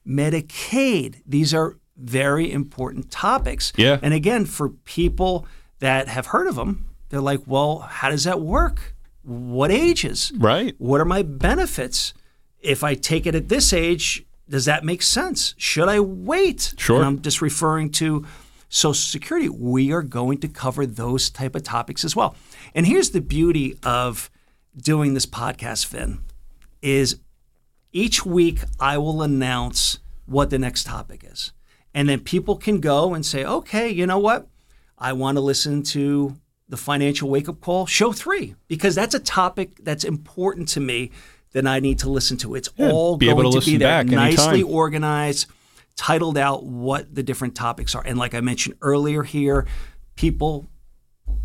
Medicaid, 0.06 1.22
these 1.26 1.52
are 1.52 1.76
very 1.96 2.52
important 2.52 3.10
topics. 3.10 3.72
Yeah. 3.76 3.98
And 4.02 4.14
again, 4.14 4.44
for 4.44 4.68
people 4.68 5.46
that 5.80 6.06
have 6.06 6.26
heard 6.26 6.46
of 6.46 6.54
them, 6.54 6.86
they're 7.08 7.20
like, 7.20 7.40
well, 7.44 7.78
how 7.80 8.08
does 8.10 8.22
that 8.22 8.40
work? 8.40 8.94
What 9.24 9.72
ages? 9.72 10.32
Right. 10.38 10.76
What 10.78 11.00
are 11.00 11.04
my 11.04 11.22
benefits? 11.22 12.14
If 12.60 12.84
I 12.84 12.94
take 12.94 13.26
it 13.26 13.34
at 13.34 13.48
this 13.48 13.72
age, 13.72 14.24
does 14.48 14.64
that 14.66 14.84
make 14.84 15.02
sense? 15.02 15.54
Should 15.58 15.88
I 15.88 15.98
wait? 15.98 16.74
Sure. 16.78 16.98
And 16.98 17.04
I'm 17.04 17.20
just 17.20 17.42
referring 17.42 17.90
to 17.92 18.24
Social 18.68 18.94
Security. 18.94 19.48
We 19.48 19.92
are 19.92 20.02
going 20.02 20.38
to 20.38 20.48
cover 20.48 20.86
those 20.86 21.30
type 21.30 21.54
of 21.54 21.62
topics 21.62 22.04
as 22.04 22.16
well. 22.16 22.34
And 22.74 22.86
here's 22.86 23.10
the 23.10 23.20
beauty 23.20 23.78
of 23.82 24.30
doing 24.76 25.14
this 25.14 25.26
podcast, 25.26 25.86
Vin, 25.88 26.20
is 26.82 27.18
each 27.92 28.26
week 28.26 28.60
I 28.78 28.98
will 28.98 29.22
announce 29.22 29.98
what 30.26 30.50
the 30.50 30.58
next 30.58 30.84
topic 30.84 31.24
is. 31.24 31.52
And 31.94 32.08
then 32.08 32.20
people 32.20 32.56
can 32.56 32.80
go 32.80 33.14
and 33.14 33.24
say, 33.24 33.44
okay, 33.44 33.88
you 33.88 34.06
know 34.06 34.18
what? 34.18 34.48
I 34.98 35.12
want 35.12 35.36
to 35.36 35.40
listen 35.40 35.82
to 35.84 36.36
the 36.68 36.76
financial 36.76 37.28
wake 37.30 37.48
up 37.48 37.60
call, 37.60 37.86
show 37.86 38.12
three, 38.12 38.54
because 38.68 38.94
that's 38.94 39.14
a 39.14 39.20
topic 39.20 39.78
that's 39.82 40.04
important 40.04 40.68
to 40.68 40.80
me 40.80 41.10
that 41.52 41.66
I 41.66 41.80
need 41.80 42.00
to 42.00 42.10
listen 42.10 42.36
to. 42.38 42.54
It's 42.54 42.68
all 42.78 43.16
be 43.16 43.30
able 43.30 43.42
going 43.42 43.54
to 43.54 43.60
to, 43.60 43.66
be 43.66 43.76
there, 43.78 43.88
back 43.88 44.06
nicely 44.06 44.60
anytime. 44.60 44.74
organized, 44.74 45.46
titled 45.96 46.38
out 46.38 46.64
what 46.64 47.14
the 47.14 47.22
different 47.22 47.54
topics 47.54 47.94
are. 47.94 48.02
And 48.04 48.18
like 48.18 48.34
I 48.34 48.40
mentioned 48.40 48.76
earlier 48.82 49.22
here, 49.22 49.66
people 50.14 50.66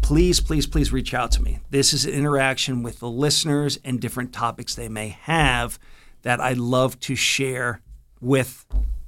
please, 0.01 0.39
please, 0.39 0.67
please 0.67 0.91
reach 0.91 1.13
out 1.13 1.31
to 1.31 1.41
me. 1.41 1.60
This 1.70 1.93
is 1.93 2.05
an 2.05 2.13
interaction 2.13 2.84
with 2.84 3.00
the 3.00 3.10
listeners 3.10 3.79
and 3.84 4.00
different 4.00 4.34
topics 4.34 4.75
they 4.75 4.89
may 4.89 5.10
have 5.10 5.79
that 6.24 6.39
I'd 6.39 6.58
love 6.58 7.00
to 7.01 7.15
share 7.15 7.81
with, 8.20 8.65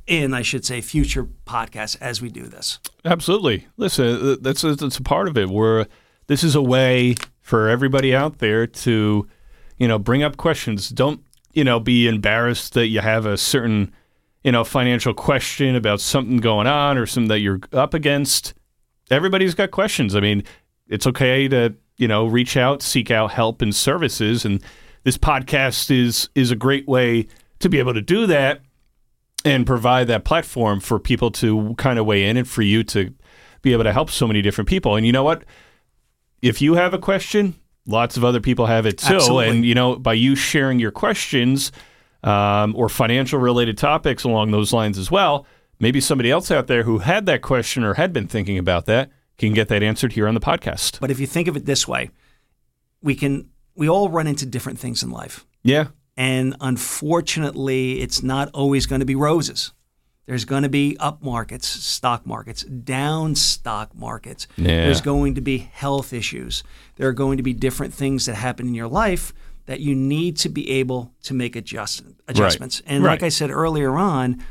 in 0.07 0.33
I 0.33 0.41
should 0.41 0.65
say, 0.65 0.81
future 0.81 1.27
podcasts 1.45 1.97
as 1.99 2.21
we 2.21 2.29
do 2.29 2.43
this. 2.43 2.79
Absolutely. 3.05 3.67
Listen, 3.77 4.05
uh, 4.05 4.35
that's 4.41 4.61
that's 4.61 4.97
a 4.97 5.03
part 5.03 5.27
of 5.27 5.37
it. 5.37 5.49
We're 5.49 5.85
this 6.27 6.43
is 6.43 6.55
a 6.55 6.61
way 6.61 7.15
for 7.41 7.69
everybody 7.69 8.15
out 8.15 8.39
there 8.39 8.65
to, 8.65 9.27
you 9.77 9.87
know, 9.87 9.99
bring 9.99 10.23
up 10.23 10.37
questions. 10.37 10.89
Don't 10.89 11.21
you 11.53 11.63
know 11.63 11.79
be 11.79 12.07
embarrassed 12.07 12.73
that 12.73 12.87
you 12.87 13.01
have 13.01 13.25
a 13.25 13.37
certain, 13.37 13.93
you 14.43 14.51
know, 14.51 14.63
financial 14.63 15.13
question 15.13 15.75
about 15.75 16.01
something 16.01 16.37
going 16.37 16.67
on 16.67 16.97
or 16.97 17.05
something 17.05 17.29
that 17.29 17.39
you're 17.39 17.59
up 17.71 17.93
against. 17.93 18.53
Everybody's 19.09 19.55
got 19.55 19.71
questions. 19.71 20.15
I 20.15 20.19
mean, 20.19 20.43
it's 20.87 21.07
okay 21.07 21.47
to 21.47 21.75
you 21.97 22.07
know 22.07 22.25
reach 22.25 22.57
out, 22.57 22.81
seek 22.81 23.11
out 23.11 23.31
help 23.31 23.61
and 23.61 23.73
services, 23.73 24.45
and 24.45 24.61
this 25.03 25.17
podcast 25.17 25.91
is 25.91 26.29
is 26.35 26.51
a 26.51 26.55
great 26.55 26.87
way 26.87 27.27
to 27.59 27.69
be 27.69 27.79
able 27.79 27.93
to 27.93 28.01
do 28.01 28.27
that 28.27 28.61
and 29.45 29.65
provide 29.65 30.07
that 30.07 30.23
platform 30.23 30.79
for 30.79 30.99
people 30.99 31.31
to 31.31 31.75
kind 31.77 31.99
of 31.99 32.05
weigh 32.05 32.25
in 32.25 32.37
and 32.37 32.47
for 32.47 32.61
you 32.61 32.83
to 32.83 33.13
be 33.61 33.73
able 33.73 33.83
to 33.83 33.93
help 33.93 34.09
so 34.09 34.27
many 34.27 34.41
different 34.41 34.69
people. 34.69 34.95
And 34.95 35.05
you 35.05 35.11
know 35.11 35.23
what? 35.23 35.43
If 36.41 36.61
you 36.61 36.73
have 36.75 36.93
a 36.93 36.97
question, 36.97 37.55
lots 37.85 38.17
of 38.17 38.23
other 38.23 38.41
people 38.41 38.65
have 38.65 38.85
it 38.85 38.97
too. 38.97 39.15
Absolutely. 39.15 39.49
And 39.49 39.65
you 39.65 39.75
know, 39.75 39.95
by 39.95 40.13
you 40.13 40.35
sharing 40.35 40.79
your 40.79 40.91
questions 40.91 41.71
um, 42.23 42.75
or 42.75 42.89
financial 42.89 43.39
related 43.39 43.77
topics 43.77 44.23
along 44.23 44.51
those 44.51 44.73
lines 44.73 44.97
as 44.97 45.11
well, 45.11 45.45
maybe 45.79 45.99
somebody 45.99 46.31
else 46.31 46.51
out 46.51 46.67
there 46.67 46.83
who 46.83 46.99
had 46.99 47.25
that 47.25 47.41
question 47.41 47.83
or 47.83 47.95
had 47.95 48.13
been 48.13 48.27
thinking 48.27 48.57
about 48.57 48.85
that 48.85 49.11
can 49.37 49.53
get 49.53 49.67
that 49.67 49.83
answered 49.83 50.13
here 50.13 50.27
on 50.27 50.33
the 50.33 50.39
podcast. 50.39 50.99
But 50.99 51.11
if 51.11 51.19
you 51.19 51.27
think 51.27 51.47
of 51.47 51.57
it 51.57 51.65
this 51.65 51.87
way, 51.87 52.11
we 53.01 53.15
can 53.15 53.49
we 53.75 53.89
all 53.89 54.09
run 54.09 54.27
into 54.27 54.45
different 54.45 54.79
things 54.79 55.03
in 55.03 55.09
life. 55.09 55.45
Yeah, 55.63 55.87
And 56.15 56.55
unfortunately, 56.61 58.01
it's 58.01 58.21
not 58.21 58.49
always 58.53 58.85
going 58.85 58.99
to 58.99 59.05
be 59.05 59.15
roses. 59.15 59.71
There's 60.25 60.45
going 60.45 60.63
to 60.63 60.69
be 60.69 60.95
up 60.99 61.21
markets, 61.21 61.67
stock 61.67 62.25
markets, 62.25 62.63
down 62.63 63.35
stock 63.35 63.93
markets. 63.95 64.47
Yeah. 64.55 64.85
There's 64.85 65.01
going 65.01 65.35
to 65.35 65.41
be 65.41 65.57
health 65.57 66.13
issues. 66.13 66.63
There 66.95 67.09
are 67.09 67.13
going 67.13 67.37
to 67.37 67.43
be 67.43 67.53
different 67.53 67.93
things 67.93 68.25
that 68.25 68.35
happen 68.35 68.67
in 68.67 68.73
your 68.73 68.87
life 68.87 69.33
that 69.65 69.79
you 69.79 69.95
need 69.95 70.37
to 70.37 70.49
be 70.49 70.69
able 70.69 71.13
to 71.23 71.33
make 71.33 71.55
adjust, 71.55 72.03
adjustments. 72.27 72.81
And 72.85 73.03
like 73.03 73.23
I 73.23 73.29
said 73.29 73.49
earlier 73.49 73.95
on, 73.95 74.43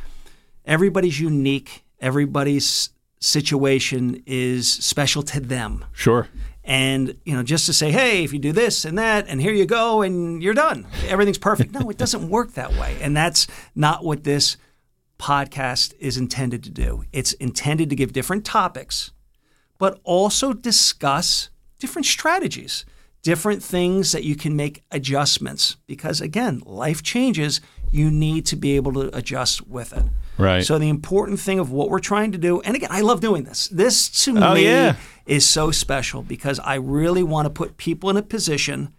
everybody's 0.65 1.21
unique. 1.21 1.85
Everybody's 2.01 2.91
situation 3.21 4.23
is 4.27 4.71
special 4.71 5.23
to 5.23 5.41
them. 5.41 5.85
sure. 5.93 6.29
And 6.65 7.17
you 7.25 7.35
know, 7.35 7.43
just 7.43 7.67
to 7.67 7.73
say, 7.73 7.91
hey, 7.91 8.23
if 8.23 8.33
you 8.33 8.39
do 8.39 8.53
this 8.53 8.85
and 8.85 8.97
that, 8.97 9.27
and 9.27 9.41
here 9.41 9.53
you 9.53 9.67
go, 9.67 10.03
and 10.03 10.41
you're 10.41 10.55
done, 10.55 10.87
everything's 11.09 11.39
perfect. 11.39 11.73
No, 11.73 11.91
it 11.91 11.99
doesn't 11.99 12.29
work 12.29 12.53
that 12.53 12.73
way, 12.75 12.97
and 13.01 13.17
that's 13.17 13.49
not 13.75 14.05
what 14.05 14.23
this 14.23 14.57
podcast 15.19 15.93
is 15.99 16.17
intended 16.17 16.63
to 16.65 16.71
do. 16.71 17.05
It's 17.13 17.33
intended 17.35 17.91
to 17.91 17.97
give 17.97 18.13
different 18.13 18.45
topics, 18.45 19.11
but 19.79 20.01
also 20.05 20.53
discuss 20.53 21.51
different 21.81 22.07
strategies, 22.07 22.85
different 23.23 23.63
things 23.63 24.13
that 24.13 24.25
you 24.25 24.35
can 24.37 24.57
make 24.57 24.83
adjustments. 24.91 25.77
Because 25.87 26.21
again, 26.21 26.63
life 26.67 27.03
changes. 27.03 27.61
You 27.91 28.11
need 28.11 28.47
to 28.47 28.57
be 28.57 28.77
able 28.77 28.93
to 28.95 29.17
adjust 29.17 29.67
with 29.69 29.93
it. 29.93 30.05
Right. 30.39 30.65
So 30.65 30.79
the 30.79 30.89
important 30.89 31.39
thing 31.41 31.59
of 31.59 31.71
what 31.71 31.91
we're 31.91 31.99
trying 32.01 32.33
to 32.33 32.39
do, 32.39 32.61
and 32.63 32.75
again, 32.75 32.89
I 32.91 33.03
love 33.03 33.21
doing 33.21 33.45
this. 33.45 33.69
This 33.69 34.09
to 34.25 34.31
Oh, 34.39 34.55
me 34.55 34.65
yeah. 34.65 34.97
is 35.27 35.47
so 35.49 35.71
special 35.71 36.23
because 36.23 36.59
I 36.61 36.75
really 36.77 37.23
want 37.23 37.47
to 37.47 37.51
put 37.51 37.77
people 37.77 38.11
in 38.11 38.17
a 38.17 38.23
position 38.23 38.93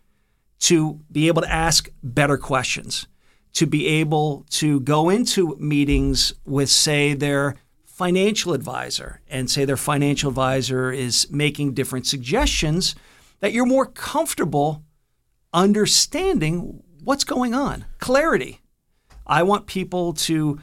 to 0.60 1.00
be 1.12 1.28
able 1.28 1.42
to 1.42 1.52
ask 1.52 1.90
better 2.02 2.38
questions, 2.38 3.08
to 3.54 3.66
be 3.66 3.88
able 3.88 4.46
to 4.52 4.80
go 4.82 5.10
into 5.10 5.58
meetings 5.60 6.34
with, 6.46 6.70
say, 6.70 7.14
their 7.14 7.56
financial 7.84 8.54
advisor, 8.54 9.20
and 9.28 9.50
say 9.52 9.66
their 9.66 9.78
financial 9.78 10.30
advisor 10.30 10.92
is 10.92 11.30
making 11.32 11.74
different 11.74 12.08
suggestions 12.08 12.96
that 13.44 13.52
you're 13.52 13.66
more 13.66 13.86
comfortable 13.86 14.86
understanding 15.54 16.82
what's 17.04 17.24
going 17.24 17.54
on. 17.54 17.84
Clarity. 18.00 18.62
I 19.28 19.44
want 19.44 19.68
people 19.68 20.14
to 20.14 20.60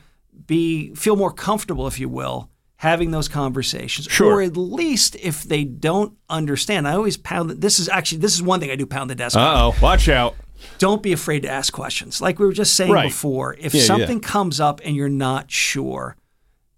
be 0.46 0.94
feel 0.94 1.14
more 1.16 1.30
comfortable, 1.32 1.86
if 1.86 2.00
you 2.00 2.08
will, 2.08 2.50
having 2.76 3.10
those 3.10 3.28
conversations. 3.28 4.06
Sure. 4.10 4.36
Or 4.36 4.42
at 4.42 4.56
least 4.56 5.14
if 5.16 5.42
they 5.42 5.64
don't 5.64 6.14
understand. 6.30 6.88
I 6.88 6.94
always 6.94 7.16
pound 7.18 7.50
this 7.50 7.78
is 7.78 7.88
actually 7.88 8.18
this 8.18 8.34
is 8.34 8.42
one 8.42 8.60
thing 8.60 8.70
I 8.70 8.76
do 8.76 8.86
pound 8.86 9.10
the 9.10 9.14
desk. 9.14 9.36
Uh 9.36 9.72
oh, 9.72 9.76
watch 9.82 10.08
out. 10.08 10.34
Don't 10.78 11.02
be 11.02 11.12
afraid 11.12 11.40
to 11.42 11.50
ask 11.50 11.72
questions. 11.72 12.20
Like 12.22 12.38
we 12.38 12.46
were 12.46 12.52
just 12.52 12.74
saying 12.74 12.92
Right. 12.92 13.08
before, 13.08 13.56
if 13.58 13.74
Yeah, 13.74 13.80
yeah. 13.80 13.86
something 13.86 14.20
comes 14.20 14.58
up 14.60 14.80
and 14.84 14.96
you're 14.96 15.08
not 15.08 15.50
sure, 15.50 16.16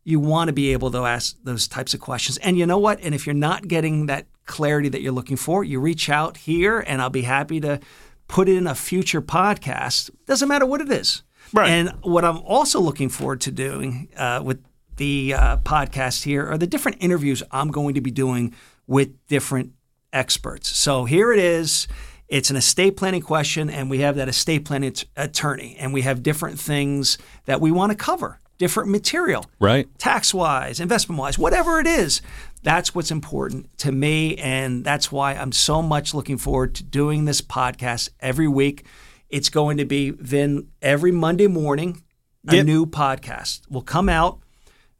you 0.05 0.19
want 0.19 0.49
to 0.49 0.53
be 0.53 0.73
able 0.73 0.91
to 0.93 0.99
ask 1.05 1.37
those 1.45 1.69
types 1.69 1.95
of 1.95 2.01
questions. 2.01 2.39
And 2.39 2.59
you 2.59 2.67
know 2.67 2.79
what? 2.79 3.01
And 3.03 3.15
if 3.15 3.27
you're 3.27 3.35
not 3.35 3.69
getting 3.69 4.07
that 4.07 4.27
clarity 4.47 4.89
that 4.89 5.03
you're 5.03 5.13
looking 5.13 5.37
for, 5.37 5.65
you 5.65 5.81
reach 5.81 6.09
out 6.09 6.37
here 6.37 6.81
and 6.81 7.01
I'll 7.01 7.11
be 7.11 7.23
happy 7.23 7.61
to 7.61 7.81
put 8.29 8.49
it 8.49 8.57
in 8.57 8.67
a 8.67 8.75
future 8.75 9.23
podcast. 9.23 10.11
Doesn't 10.27 10.49
matter 10.49 10.67
what 10.67 10.81
it 10.81 10.91
is. 10.91 11.23
Right. 11.53 11.69
And 11.69 11.91
what 12.03 12.25
I'm 12.25 12.39
also 12.39 12.81
looking 12.81 13.09
forward 13.09 13.41
to 13.43 13.51
doing 13.51 14.09
uh, 14.17 14.41
with 14.45 14.63
the 14.97 15.35
uh, 15.35 15.57
podcast 15.59 16.25
here 16.25 16.47
are 16.47 16.59
the 16.59 16.67
different 16.67 16.99
interviews 17.01 17.43
I'm 17.51 17.71
going 17.71 17.95
to 17.95 18.01
be 18.01 18.11
doing 18.11 18.55
with 18.87 19.11
different 19.27 19.73
experts. 20.13 20.77
So 20.77 21.05
here 21.05 21.33
it 21.33 21.39
is. 21.39 21.89
It's 22.29 22.49
an 22.49 22.57
estate 22.57 22.97
planning 22.97 23.21
question, 23.21 23.69
and 23.69 23.91
we 23.91 23.99
have 23.99 24.17
that 24.17 24.29
estate 24.29 24.65
planning 24.65 24.93
t- 24.93 25.07
attorney, 25.17 25.77
and 25.79 25.93
we 25.93 26.01
have 26.03 26.23
different 26.23 26.59
things 26.59 27.19
that 27.45 27.61
we 27.61 27.71
want 27.71 27.93
to 27.93 27.97
cover, 27.97 28.41
different 28.63 28.89
material 28.91 29.45
Right. 29.59 29.87
tax 29.99 30.33
wise, 30.33 30.79
investment 30.81 31.19
wise, 31.19 31.37
whatever 31.39 31.81
it 31.81 31.87
is. 31.87 32.23
That's 32.63 32.95
what's 32.95 33.11
important 33.11 33.67
to 33.79 33.91
me. 33.91 34.37
And 34.37 34.85
that's 34.85 35.11
why 35.11 35.35
I'm 35.35 35.51
so 35.53 35.83
much 35.83 36.15
looking 36.15 36.39
forward 36.39 36.75
to 36.77 36.85
doing 36.85 37.25
this 37.25 37.41
podcast 37.41 38.11
every 38.21 38.47
week. 38.47 38.85
It's 39.29 39.49
going 39.49 39.79
to 39.79 39.85
be 39.85 40.11
then 40.11 40.69
every 40.81 41.11
Monday 41.11 41.49
morning, 41.49 42.03
a 42.49 42.57
Yep. 42.57 42.67
new 42.67 42.87
podcast 42.87 43.63
will 43.69 43.83
come 43.83 44.09
out. 44.09 44.39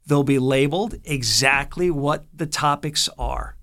They'll 0.05 0.23
be 0.23 0.39
labeled 0.39 0.95
exactly 1.05 1.89
what 1.89 2.25
the 2.33 2.45
topics 2.45 3.07
are. 3.17 3.55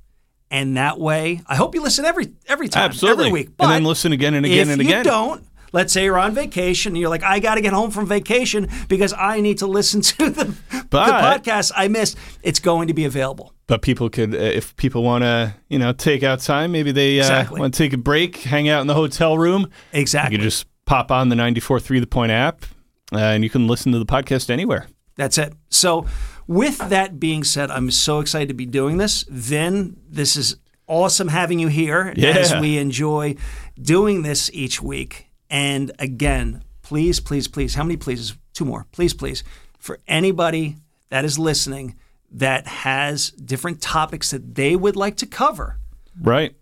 And 0.51 0.77
that 0.77 0.99
way, 0.99 1.43
I 1.47 1.55
hope 1.57 1.75
you 1.75 1.83
listen 1.83 2.05
every 2.07 2.33
every 2.49 2.69
time, 2.69 2.85
Absolutely. 2.91 3.27
every 3.27 3.33
week. 3.41 3.49
and 3.59 3.71
then 3.71 3.85
listen 3.85 4.13
again 4.13 4.35
and 4.35 4.45
again 4.47 4.69
if 4.69 4.73
and 4.73 4.83
you 4.83 4.89
again. 4.89 5.05
don't, 5.05 5.45
let's 5.73 5.93
say 5.93 6.05
you're 6.05 6.19
on 6.19 6.35
vacation 6.35 6.91
and 6.93 6.99
you're 6.99 7.09
like, 7.11 7.23
I 7.23 7.39
got 7.39 7.55
to 7.57 7.61
get 7.61 7.73
home 7.73 7.91
from 7.91 8.07
vacation 8.07 8.69
because 8.89 9.13
I 9.13 9.41
need 9.41 9.59
to 9.59 9.67
listen 9.67 10.01
to 10.03 10.31
the, 10.31 10.45
the 10.45 10.99
podcast 10.99 11.73
I 11.77 11.89
missed. 11.89 12.17
It's 12.43 12.61
going 12.61 12.89
to 12.89 12.95
be 12.95 13.05
available. 13.05 13.53
But 13.67 13.83
people 13.83 14.11
could, 14.11 14.35
uh, 14.35 14.39
if 14.39 14.75
people 14.77 15.03
want 15.05 15.23
to, 15.23 15.55
you 15.69 15.79
know, 15.79 15.93
take 15.93 16.23
out 16.23 16.41
time, 16.41 16.73
maybe 16.73 16.91
they 16.93 17.19
uh, 17.19 17.23
Exactly. 17.23 17.61
want 17.61 17.73
to 17.75 17.79
take 17.79 17.93
a 17.93 17.99
break, 17.99 18.37
hang 18.39 18.69
out 18.69 18.81
in 18.81 18.87
the 18.89 18.95
hotel 18.95 19.39
room. 19.39 19.71
Exactly. 19.93 20.35
You 20.35 20.39
could 20.39 20.45
just 20.45 20.67
pop 20.87 21.11
on 21.13 21.29
the 21.29 21.37
94.3 21.37 22.01
The 22.01 22.07
Point 22.07 22.33
app 22.33 22.65
uh, 23.13 23.19
and 23.19 23.45
you 23.45 23.51
can 23.51 23.67
listen 23.69 23.93
to 23.93 23.99
the 23.99 24.07
podcast 24.07 24.51
anywhere. 24.51 24.89
That's 25.17 25.39
it. 25.39 25.53
So, 25.69 26.07
with 26.47 26.79
that 26.89 27.21
being 27.21 27.45
said, 27.45 27.71
I'm 27.71 27.91
so 27.93 28.19
excited 28.19 28.49
to 28.49 28.55
be 28.55 28.67
doing 28.67 28.97
this. 28.97 29.23
Vin, 29.29 29.97
this 30.09 30.37
is 30.37 30.57
awesome 30.89 31.29
having 31.29 31.61
you 31.61 31.69
here 31.69 32.13
Yeah. 32.17 32.31
as 32.31 32.53
we 32.57 32.77
enjoy 32.79 33.37
doing 33.81 34.23
this 34.23 34.51
each 34.53 34.83
week. 34.83 35.27
And 35.51 35.93
again, 35.99 36.63
please, 36.83 37.19
please, 37.21 37.49
please, 37.49 37.75
how 37.75 37.83
many 37.83 37.97
pleases? 37.97 38.35
Two 38.55 38.65
more. 38.65 38.87
Please, 38.93 39.13
please. 39.15 39.43
For 39.79 39.99
anybody 40.07 40.77
that 41.09 41.25
is 41.25 41.37
listening 41.39 41.97
that 42.33 42.65
has 42.67 43.31
different 43.33 43.81
topics 43.83 44.31
that 44.31 44.55
they 44.55 44.77
would 44.77 44.95
like 44.97 45.17
to 45.17 45.27
cover, 45.27 45.79
Right. 46.21 46.55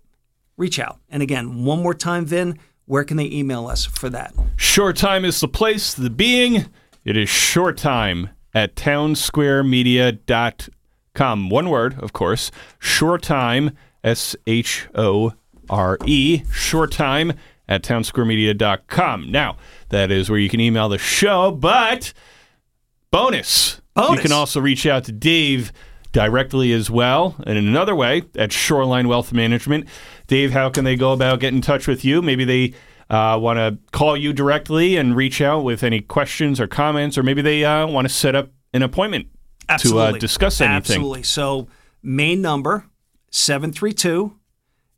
reach 0.57 0.79
out. 0.79 0.99
And 1.11 1.23
again, 1.23 1.65
one 1.65 1.83
more 1.83 1.93
time, 1.95 2.25
Vin, 2.25 2.59
where 2.87 3.05
can 3.05 3.19
they 3.19 3.27
email 3.31 3.67
us 3.67 3.85
for 3.85 4.09
that? 4.11 4.33
Shore 4.57 4.93
time 4.95 5.25
is 5.27 5.41
the 5.41 5.49
place, 5.49 5.93
the 5.93 6.09
being. 6.11 6.67
It 7.05 7.17
is 7.19 7.29
shore 7.29 7.73
time 7.75 8.31
at 8.55 8.75
townsquaremedia.com. 8.77 11.51
One 11.51 11.69
word, 11.71 11.99
of 12.03 12.13
course. 12.13 12.51
Shore 12.79 13.19
time, 13.19 13.73
S 14.05 14.37
H 14.47 14.87
O 14.95 15.33
R 15.69 15.99
E, 16.07 16.43
shore 16.53 16.87
time 16.87 17.33
at 17.69 17.83
townsquaremedia.com. 17.83 19.31
Now, 19.31 19.57
that 19.91 20.11
is 20.11 20.31
where 20.31 20.39
you 20.39 20.49
can 20.49 20.61
email 20.61 20.89
the 20.89 20.99
show, 20.99 21.51
but 21.51 22.13
bonus. 23.11 23.81
Bonus. 23.95 24.17
You 24.17 24.23
can 24.23 24.33
also 24.33 24.61
reach 24.61 24.87
out 24.87 25.05
to 25.05 25.13
Dave 25.13 25.73
directly 26.13 26.73
as 26.73 26.91
well. 26.91 27.37
And 27.47 27.59
in 27.59 27.67
another 27.67 27.95
way, 27.95 28.23
at 28.37 28.53
Shoreline 28.53 29.09
Wealth 29.09 29.33
Management. 29.33 29.87
Dave, 30.27 30.53
how 30.53 30.71
can 30.71 30.85
they 30.85 30.97
go 30.97 31.13
about 31.13 31.41
getting 31.41 31.59
in 31.59 31.63
touch 31.63 31.87
with 31.87 32.05
you? 32.05 32.23
Maybe 32.23 32.45
they 32.45 32.75
uh, 33.11 33.39
want 33.41 33.59
to 33.59 33.79
call 33.93 34.17
you 34.17 34.33
directly 34.33 34.97
and 34.97 35.17
reach 35.17 35.41
out 35.41 35.65
with 35.65 35.83
any 35.83 36.01
questions 36.01 36.61
or 36.61 36.67
comments, 36.67 37.17
or 37.19 37.23
maybe 37.23 37.43
they 37.43 37.65
uh, 37.65 37.87
want 37.87 38.07
to 38.07 38.13
set 38.13 38.35
up 38.35 38.51
an 38.73 38.83
appointment 38.83 39.29
to 39.79 39.99
uh, 39.99 40.13
discuss 40.13 40.61
anything. 40.61 40.77
Absolutely. 40.77 41.23
So, 41.23 41.69
main 42.03 42.41
number 42.43 42.87
732 43.31 44.35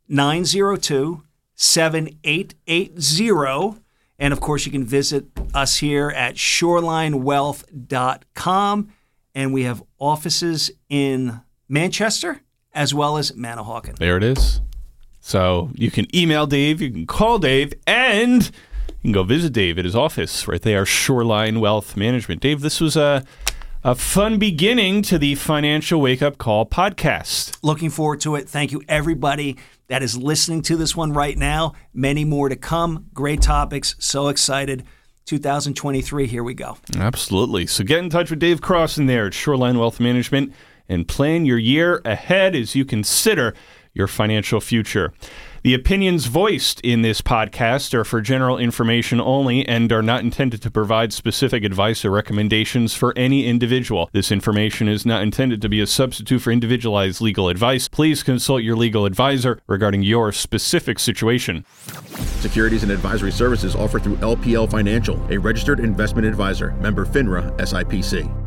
902 0.07 1.23
7880. 1.61 3.81
And 4.17 4.33
of 4.33 4.41
course, 4.41 4.65
you 4.65 4.71
can 4.71 4.85
visit 4.85 5.25
us 5.53 5.77
here 5.77 6.09
at 6.09 6.33
shorelinewealth.com. 6.35 8.89
And 9.33 9.53
we 9.53 9.63
have 9.63 9.81
offices 9.97 10.71
in 10.89 11.39
Manchester 11.69 12.41
as 12.73 12.93
well 12.93 13.17
as 13.17 13.31
Manahawkin. 13.33 13.97
There 13.97 14.15
it 14.17 14.23
is. 14.23 14.59
So 15.21 15.69
you 15.75 15.89
can 15.91 16.13
email 16.15 16.47
Dave, 16.47 16.81
you 16.81 16.91
can 16.91 17.05
call 17.05 17.37
Dave, 17.37 17.73
and 17.85 18.43
you 18.43 19.03
can 19.03 19.11
go 19.11 19.23
visit 19.23 19.53
Dave 19.53 19.77
at 19.77 19.85
his 19.85 19.95
office 19.95 20.47
right 20.47 20.61
there, 20.61 20.83
Shoreline 20.85 21.59
Wealth 21.59 21.95
Management. 21.95 22.41
Dave, 22.41 22.61
this 22.61 22.81
was 22.81 22.97
a, 22.97 23.23
a 23.83 23.95
fun 23.95 24.37
beginning 24.37 25.01
to 25.01 25.17
the 25.17 25.33
Financial 25.33 25.99
Wake 25.99 26.21
Up 26.21 26.37
Call 26.37 26.67
podcast. 26.67 27.57
Looking 27.63 27.89
forward 27.89 28.21
to 28.21 28.35
it. 28.35 28.47
Thank 28.47 28.71
you, 28.71 28.83
everybody 28.87 29.57
that 29.87 30.03
is 30.03 30.15
listening 30.15 30.61
to 30.63 30.75
this 30.75 30.95
one 30.95 31.13
right 31.13 31.35
now. 31.35 31.73
Many 31.91 32.23
more 32.23 32.47
to 32.47 32.55
come. 32.55 33.07
Great 33.11 33.41
topics. 33.41 33.95
So 33.97 34.27
excited. 34.27 34.85
2023, 35.25 36.27
here 36.27 36.43
we 36.43 36.53
go. 36.53 36.77
Absolutely. 36.95 37.65
So 37.65 37.83
get 37.83 37.99
in 37.99 38.11
touch 38.11 38.29
with 38.29 38.37
Dave 38.37 38.61
Crossan 38.61 39.07
there 39.07 39.25
at 39.25 39.33
Shoreline 39.33 39.79
Wealth 39.79 39.99
Management 39.99 40.53
and 40.87 41.07
plan 41.07 41.45
your 41.45 41.57
year 41.57 42.01
ahead 42.05 42.55
as 42.55 42.75
you 42.75 42.85
consider 42.85 43.55
your 43.95 44.07
financial 44.07 44.61
future. 44.61 45.11
The 45.63 45.75
opinions 45.75 46.25
voiced 46.25 46.81
in 46.81 47.03
this 47.03 47.21
podcast 47.21 47.93
are 47.93 48.03
for 48.03 48.19
general 48.19 48.57
information 48.57 49.21
only 49.21 49.63
and 49.67 49.91
are 49.91 50.01
not 50.01 50.23
intended 50.23 50.59
to 50.63 50.71
provide 50.71 51.13
specific 51.13 51.63
advice 51.63 52.03
or 52.03 52.09
recommendations 52.09 52.95
for 52.95 53.13
any 53.15 53.45
individual. 53.45 54.09
This 54.11 54.31
information 54.31 54.87
is 54.87 55.05
not 55.05 55.21
intended 55.21 55.61
to 55.61 55.69
be 55.69 55.79
a 55.79 55.85
substitute 55.85 56.39
for 56.39 56.51
individualized 56.51 57.21
legal 57.21 57.47
advice. 57.47 57.87
Please 57.87 58.23
consult 58.23 58.63
your 58.63 58.75
legal 58.75 59.05
advisor 59.05 59.59
regarding 59.67 60.01
your 60.01 60.31
specific 60.31 60.97
situation. 60.97 61.63
Securities 62.39 62.81
and 62.81 62.91
advisory 62.91 63.31
services 63.31 63.75
offered 63.75 64.01
through 64.01 64.17
LPL 64.17 64.67
Financial, 64.67 65.23
a 65.29 65.37
registered 65.37 65.79
investment 65.79 66.25
advisor, 66.25 66.71
member 66.79 67.05
FINRA 67.05 67.55
SIPC. 67.59 68.40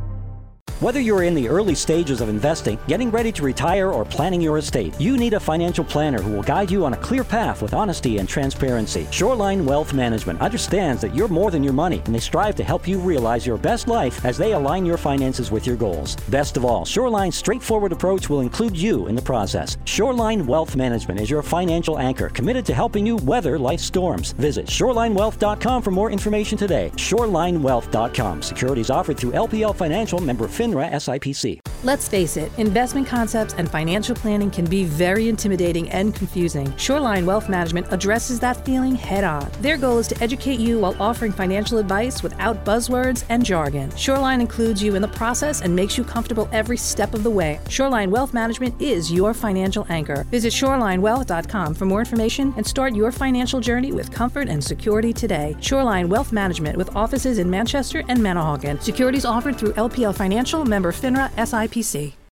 Whether 0.81 0.99
you're 1.01 1.23
in 1.23 1.37
the 1.37 1.49
early 1.49 1.77
stages 1.77 2.21
of 2.21 2.29
investing, 2.29 2.81
getting 2.89 3.09
ready 3.09 3.31
to 3.31 3.45
retire, 3.45 3.93
or 3.93 4.05
planning 4.05 4.41
your 4.41 4.59
estate, 4.59 5.01
you 5.01 5.17
need 5.17 5.33
a 5.33 5.41
financial 5.41 5.85
planner 5.85 6.21
who 6.21 6.33
will 6.33 6.43
guide 6.43 6.69
you 6.69 6.85
on 6.85 6.95
a 6.95 6.97
clear 6.97 7.23
path 7.23 7.63
with 7.63 7.75
honesty 7.75 8.19
and 8.19 8.29
transparency. 8.29 9.07
Shoreline 9.13 9.65
Wealth 9.65 9.95
Management 9.95 10.41
understands 10.41 11.01
that 11.01 11.15
you're 11.15 11.29
more 11.29 11.53
than 11.53 11.63
your 11.63 11.73
money, 11.73 12.03
and 12.07 12.15
they 12.15 12.19
strive 12.19 12.57
to 12.57 12.65
help 12.65 12.89
you 12.89 12.99
realize 12.99 13.47
your 13.47 13.57
best 13.57 13.87
life 13.87 14.25
as 14.25 14.37
they 14.37 14.53
align 14.53 14.85
your 14.85 14.97
finances 14.97 15.53
with 15.53 15.65
your 15.65 15.77
goals. 15.77 16.17
Best 16.29 16.57
of 16.57 16.65
all, 16.65 16.85
Shoreline's 16.85 17.37
straightforward 17.37 17.93
approach 17.93 18.29
will 18.29 18.41
include 18.41 18.77
you 18.77 19.07
in 19.07 19.15
the 19.15 19.23
process. 19.23 19.79
Shoreline 19.85 20.45
Wealth 20.45 20.75
Management 20.75 21.21
is 21.21 21.31
your 21.31 21.43
financial 21.43 22.01
anchor, 22.01 22.31
committed 22.31 22.67
to 22.67 22.75
helping 22.75 23.07
you 23.07 23.17
weather 23.19 23.61
life's 23.61 23.85
storms. 23.85 24.33
Visit 24.33 24.67
shorelinewealth.com 24.67 25.83
for 25.83 25.93
more 25.93 26.11
information 26.11 26.59
today. 26.59 26.91
Shorelinewealth.com. 26.97 28.43
Securities 28.43 28.91
offered 28.91 29.17
through 29.17 29.33
LPL 29.33 29.77
Financial, 29.77 30.19
member 30.19 30.49
FINRA 30.65 30.89
SIPC. 30.95 31.74
Let's 31.85 32.09
face 32.09 32.39
it, 32.39 32.51
investment 32.59 33.07
concepts 33.07 33.53
and 33.59 33.71
financial 33.71 34.17
planning 34.17 34.51
can 34.51 34.65
be 34.65 34.85
very 34.85 35.29
intimidating 35.29 35.91
and 35.91 36.15
confusing. 36.15 36.75
Shoreline 36.79 37.27
Wealth 37.27 37.51
Management 37.51 37.89
addresses 37.91 38.41
that 38.41 38.65
feeling 38.65 38.95
head 38.95 39.23
on. 39.23 39.51
Their 39.61 39.77
goal 39.77 39.99
is 39.99 40.09
to 40.09 40.23
educate 40.23 40.59
you 40.59 40.79
while 40.79 40.97
offering 40.99 41.31
financial 41.31 41.77
advice 41.77 42.23
without 42.23 42.65
buzzwords 42.65 43.25
and 43.29 43.45
jargon. 43.45 43.95
Shoreline 43.97 44.41
includes 44.41 44.83
you 44.83 44.95
in 44.95 45.03
the 45.03 45.09
process 45.09 45.61
and 45.61 45.77
makes 45.77 45.99
you 45.99 46.05
comfortable 46.05 46.49
every 46.53 46.79
step 46.79 47.13
of 47.13 47.23
the 47.23 47.29
way. 47.29 47.61
Shoreline 47.69 48.11
Wealth 48.11 48.33
Management 48.33 48.81
is 48.81 49.13
your 49.13 49.35
financial 49.35 49.85
anchor. 49.91 50.25
Visit 50.31 50.55
shorelinewealth.com 50.55 51.75
for 51.75 51.85
more 51.85 52.01
information 52.01 52.55
and 52.57 52.67
start 52.67 52.95
your 52.95 53.13
financial 53.13 53.61
journey 53.61 53.93
with 53.93 54.11
comfort 54.11 54.49
and 54.49 54.65
security 54.65 55.13
today. 55.13 55.55
Shoreline 55.61 56.09
Wealth 56.09 56.33
Management 56.33 56.79
with 56.79 56.97
offices 56.97 57.37
in 57.37 57.51
Manchester 57.51 58.03
and 58.09 58.21
Manahawkin. 58.21 58.83
Securities 58.83 59.27
offered 59.27 59.59
through 59.59 59.75
LPL 59.75 60.15
Financial, 60.15 60.65
member 60.65 60.91
FINRA 60.91 61.31
SIPC. 61.75 62.15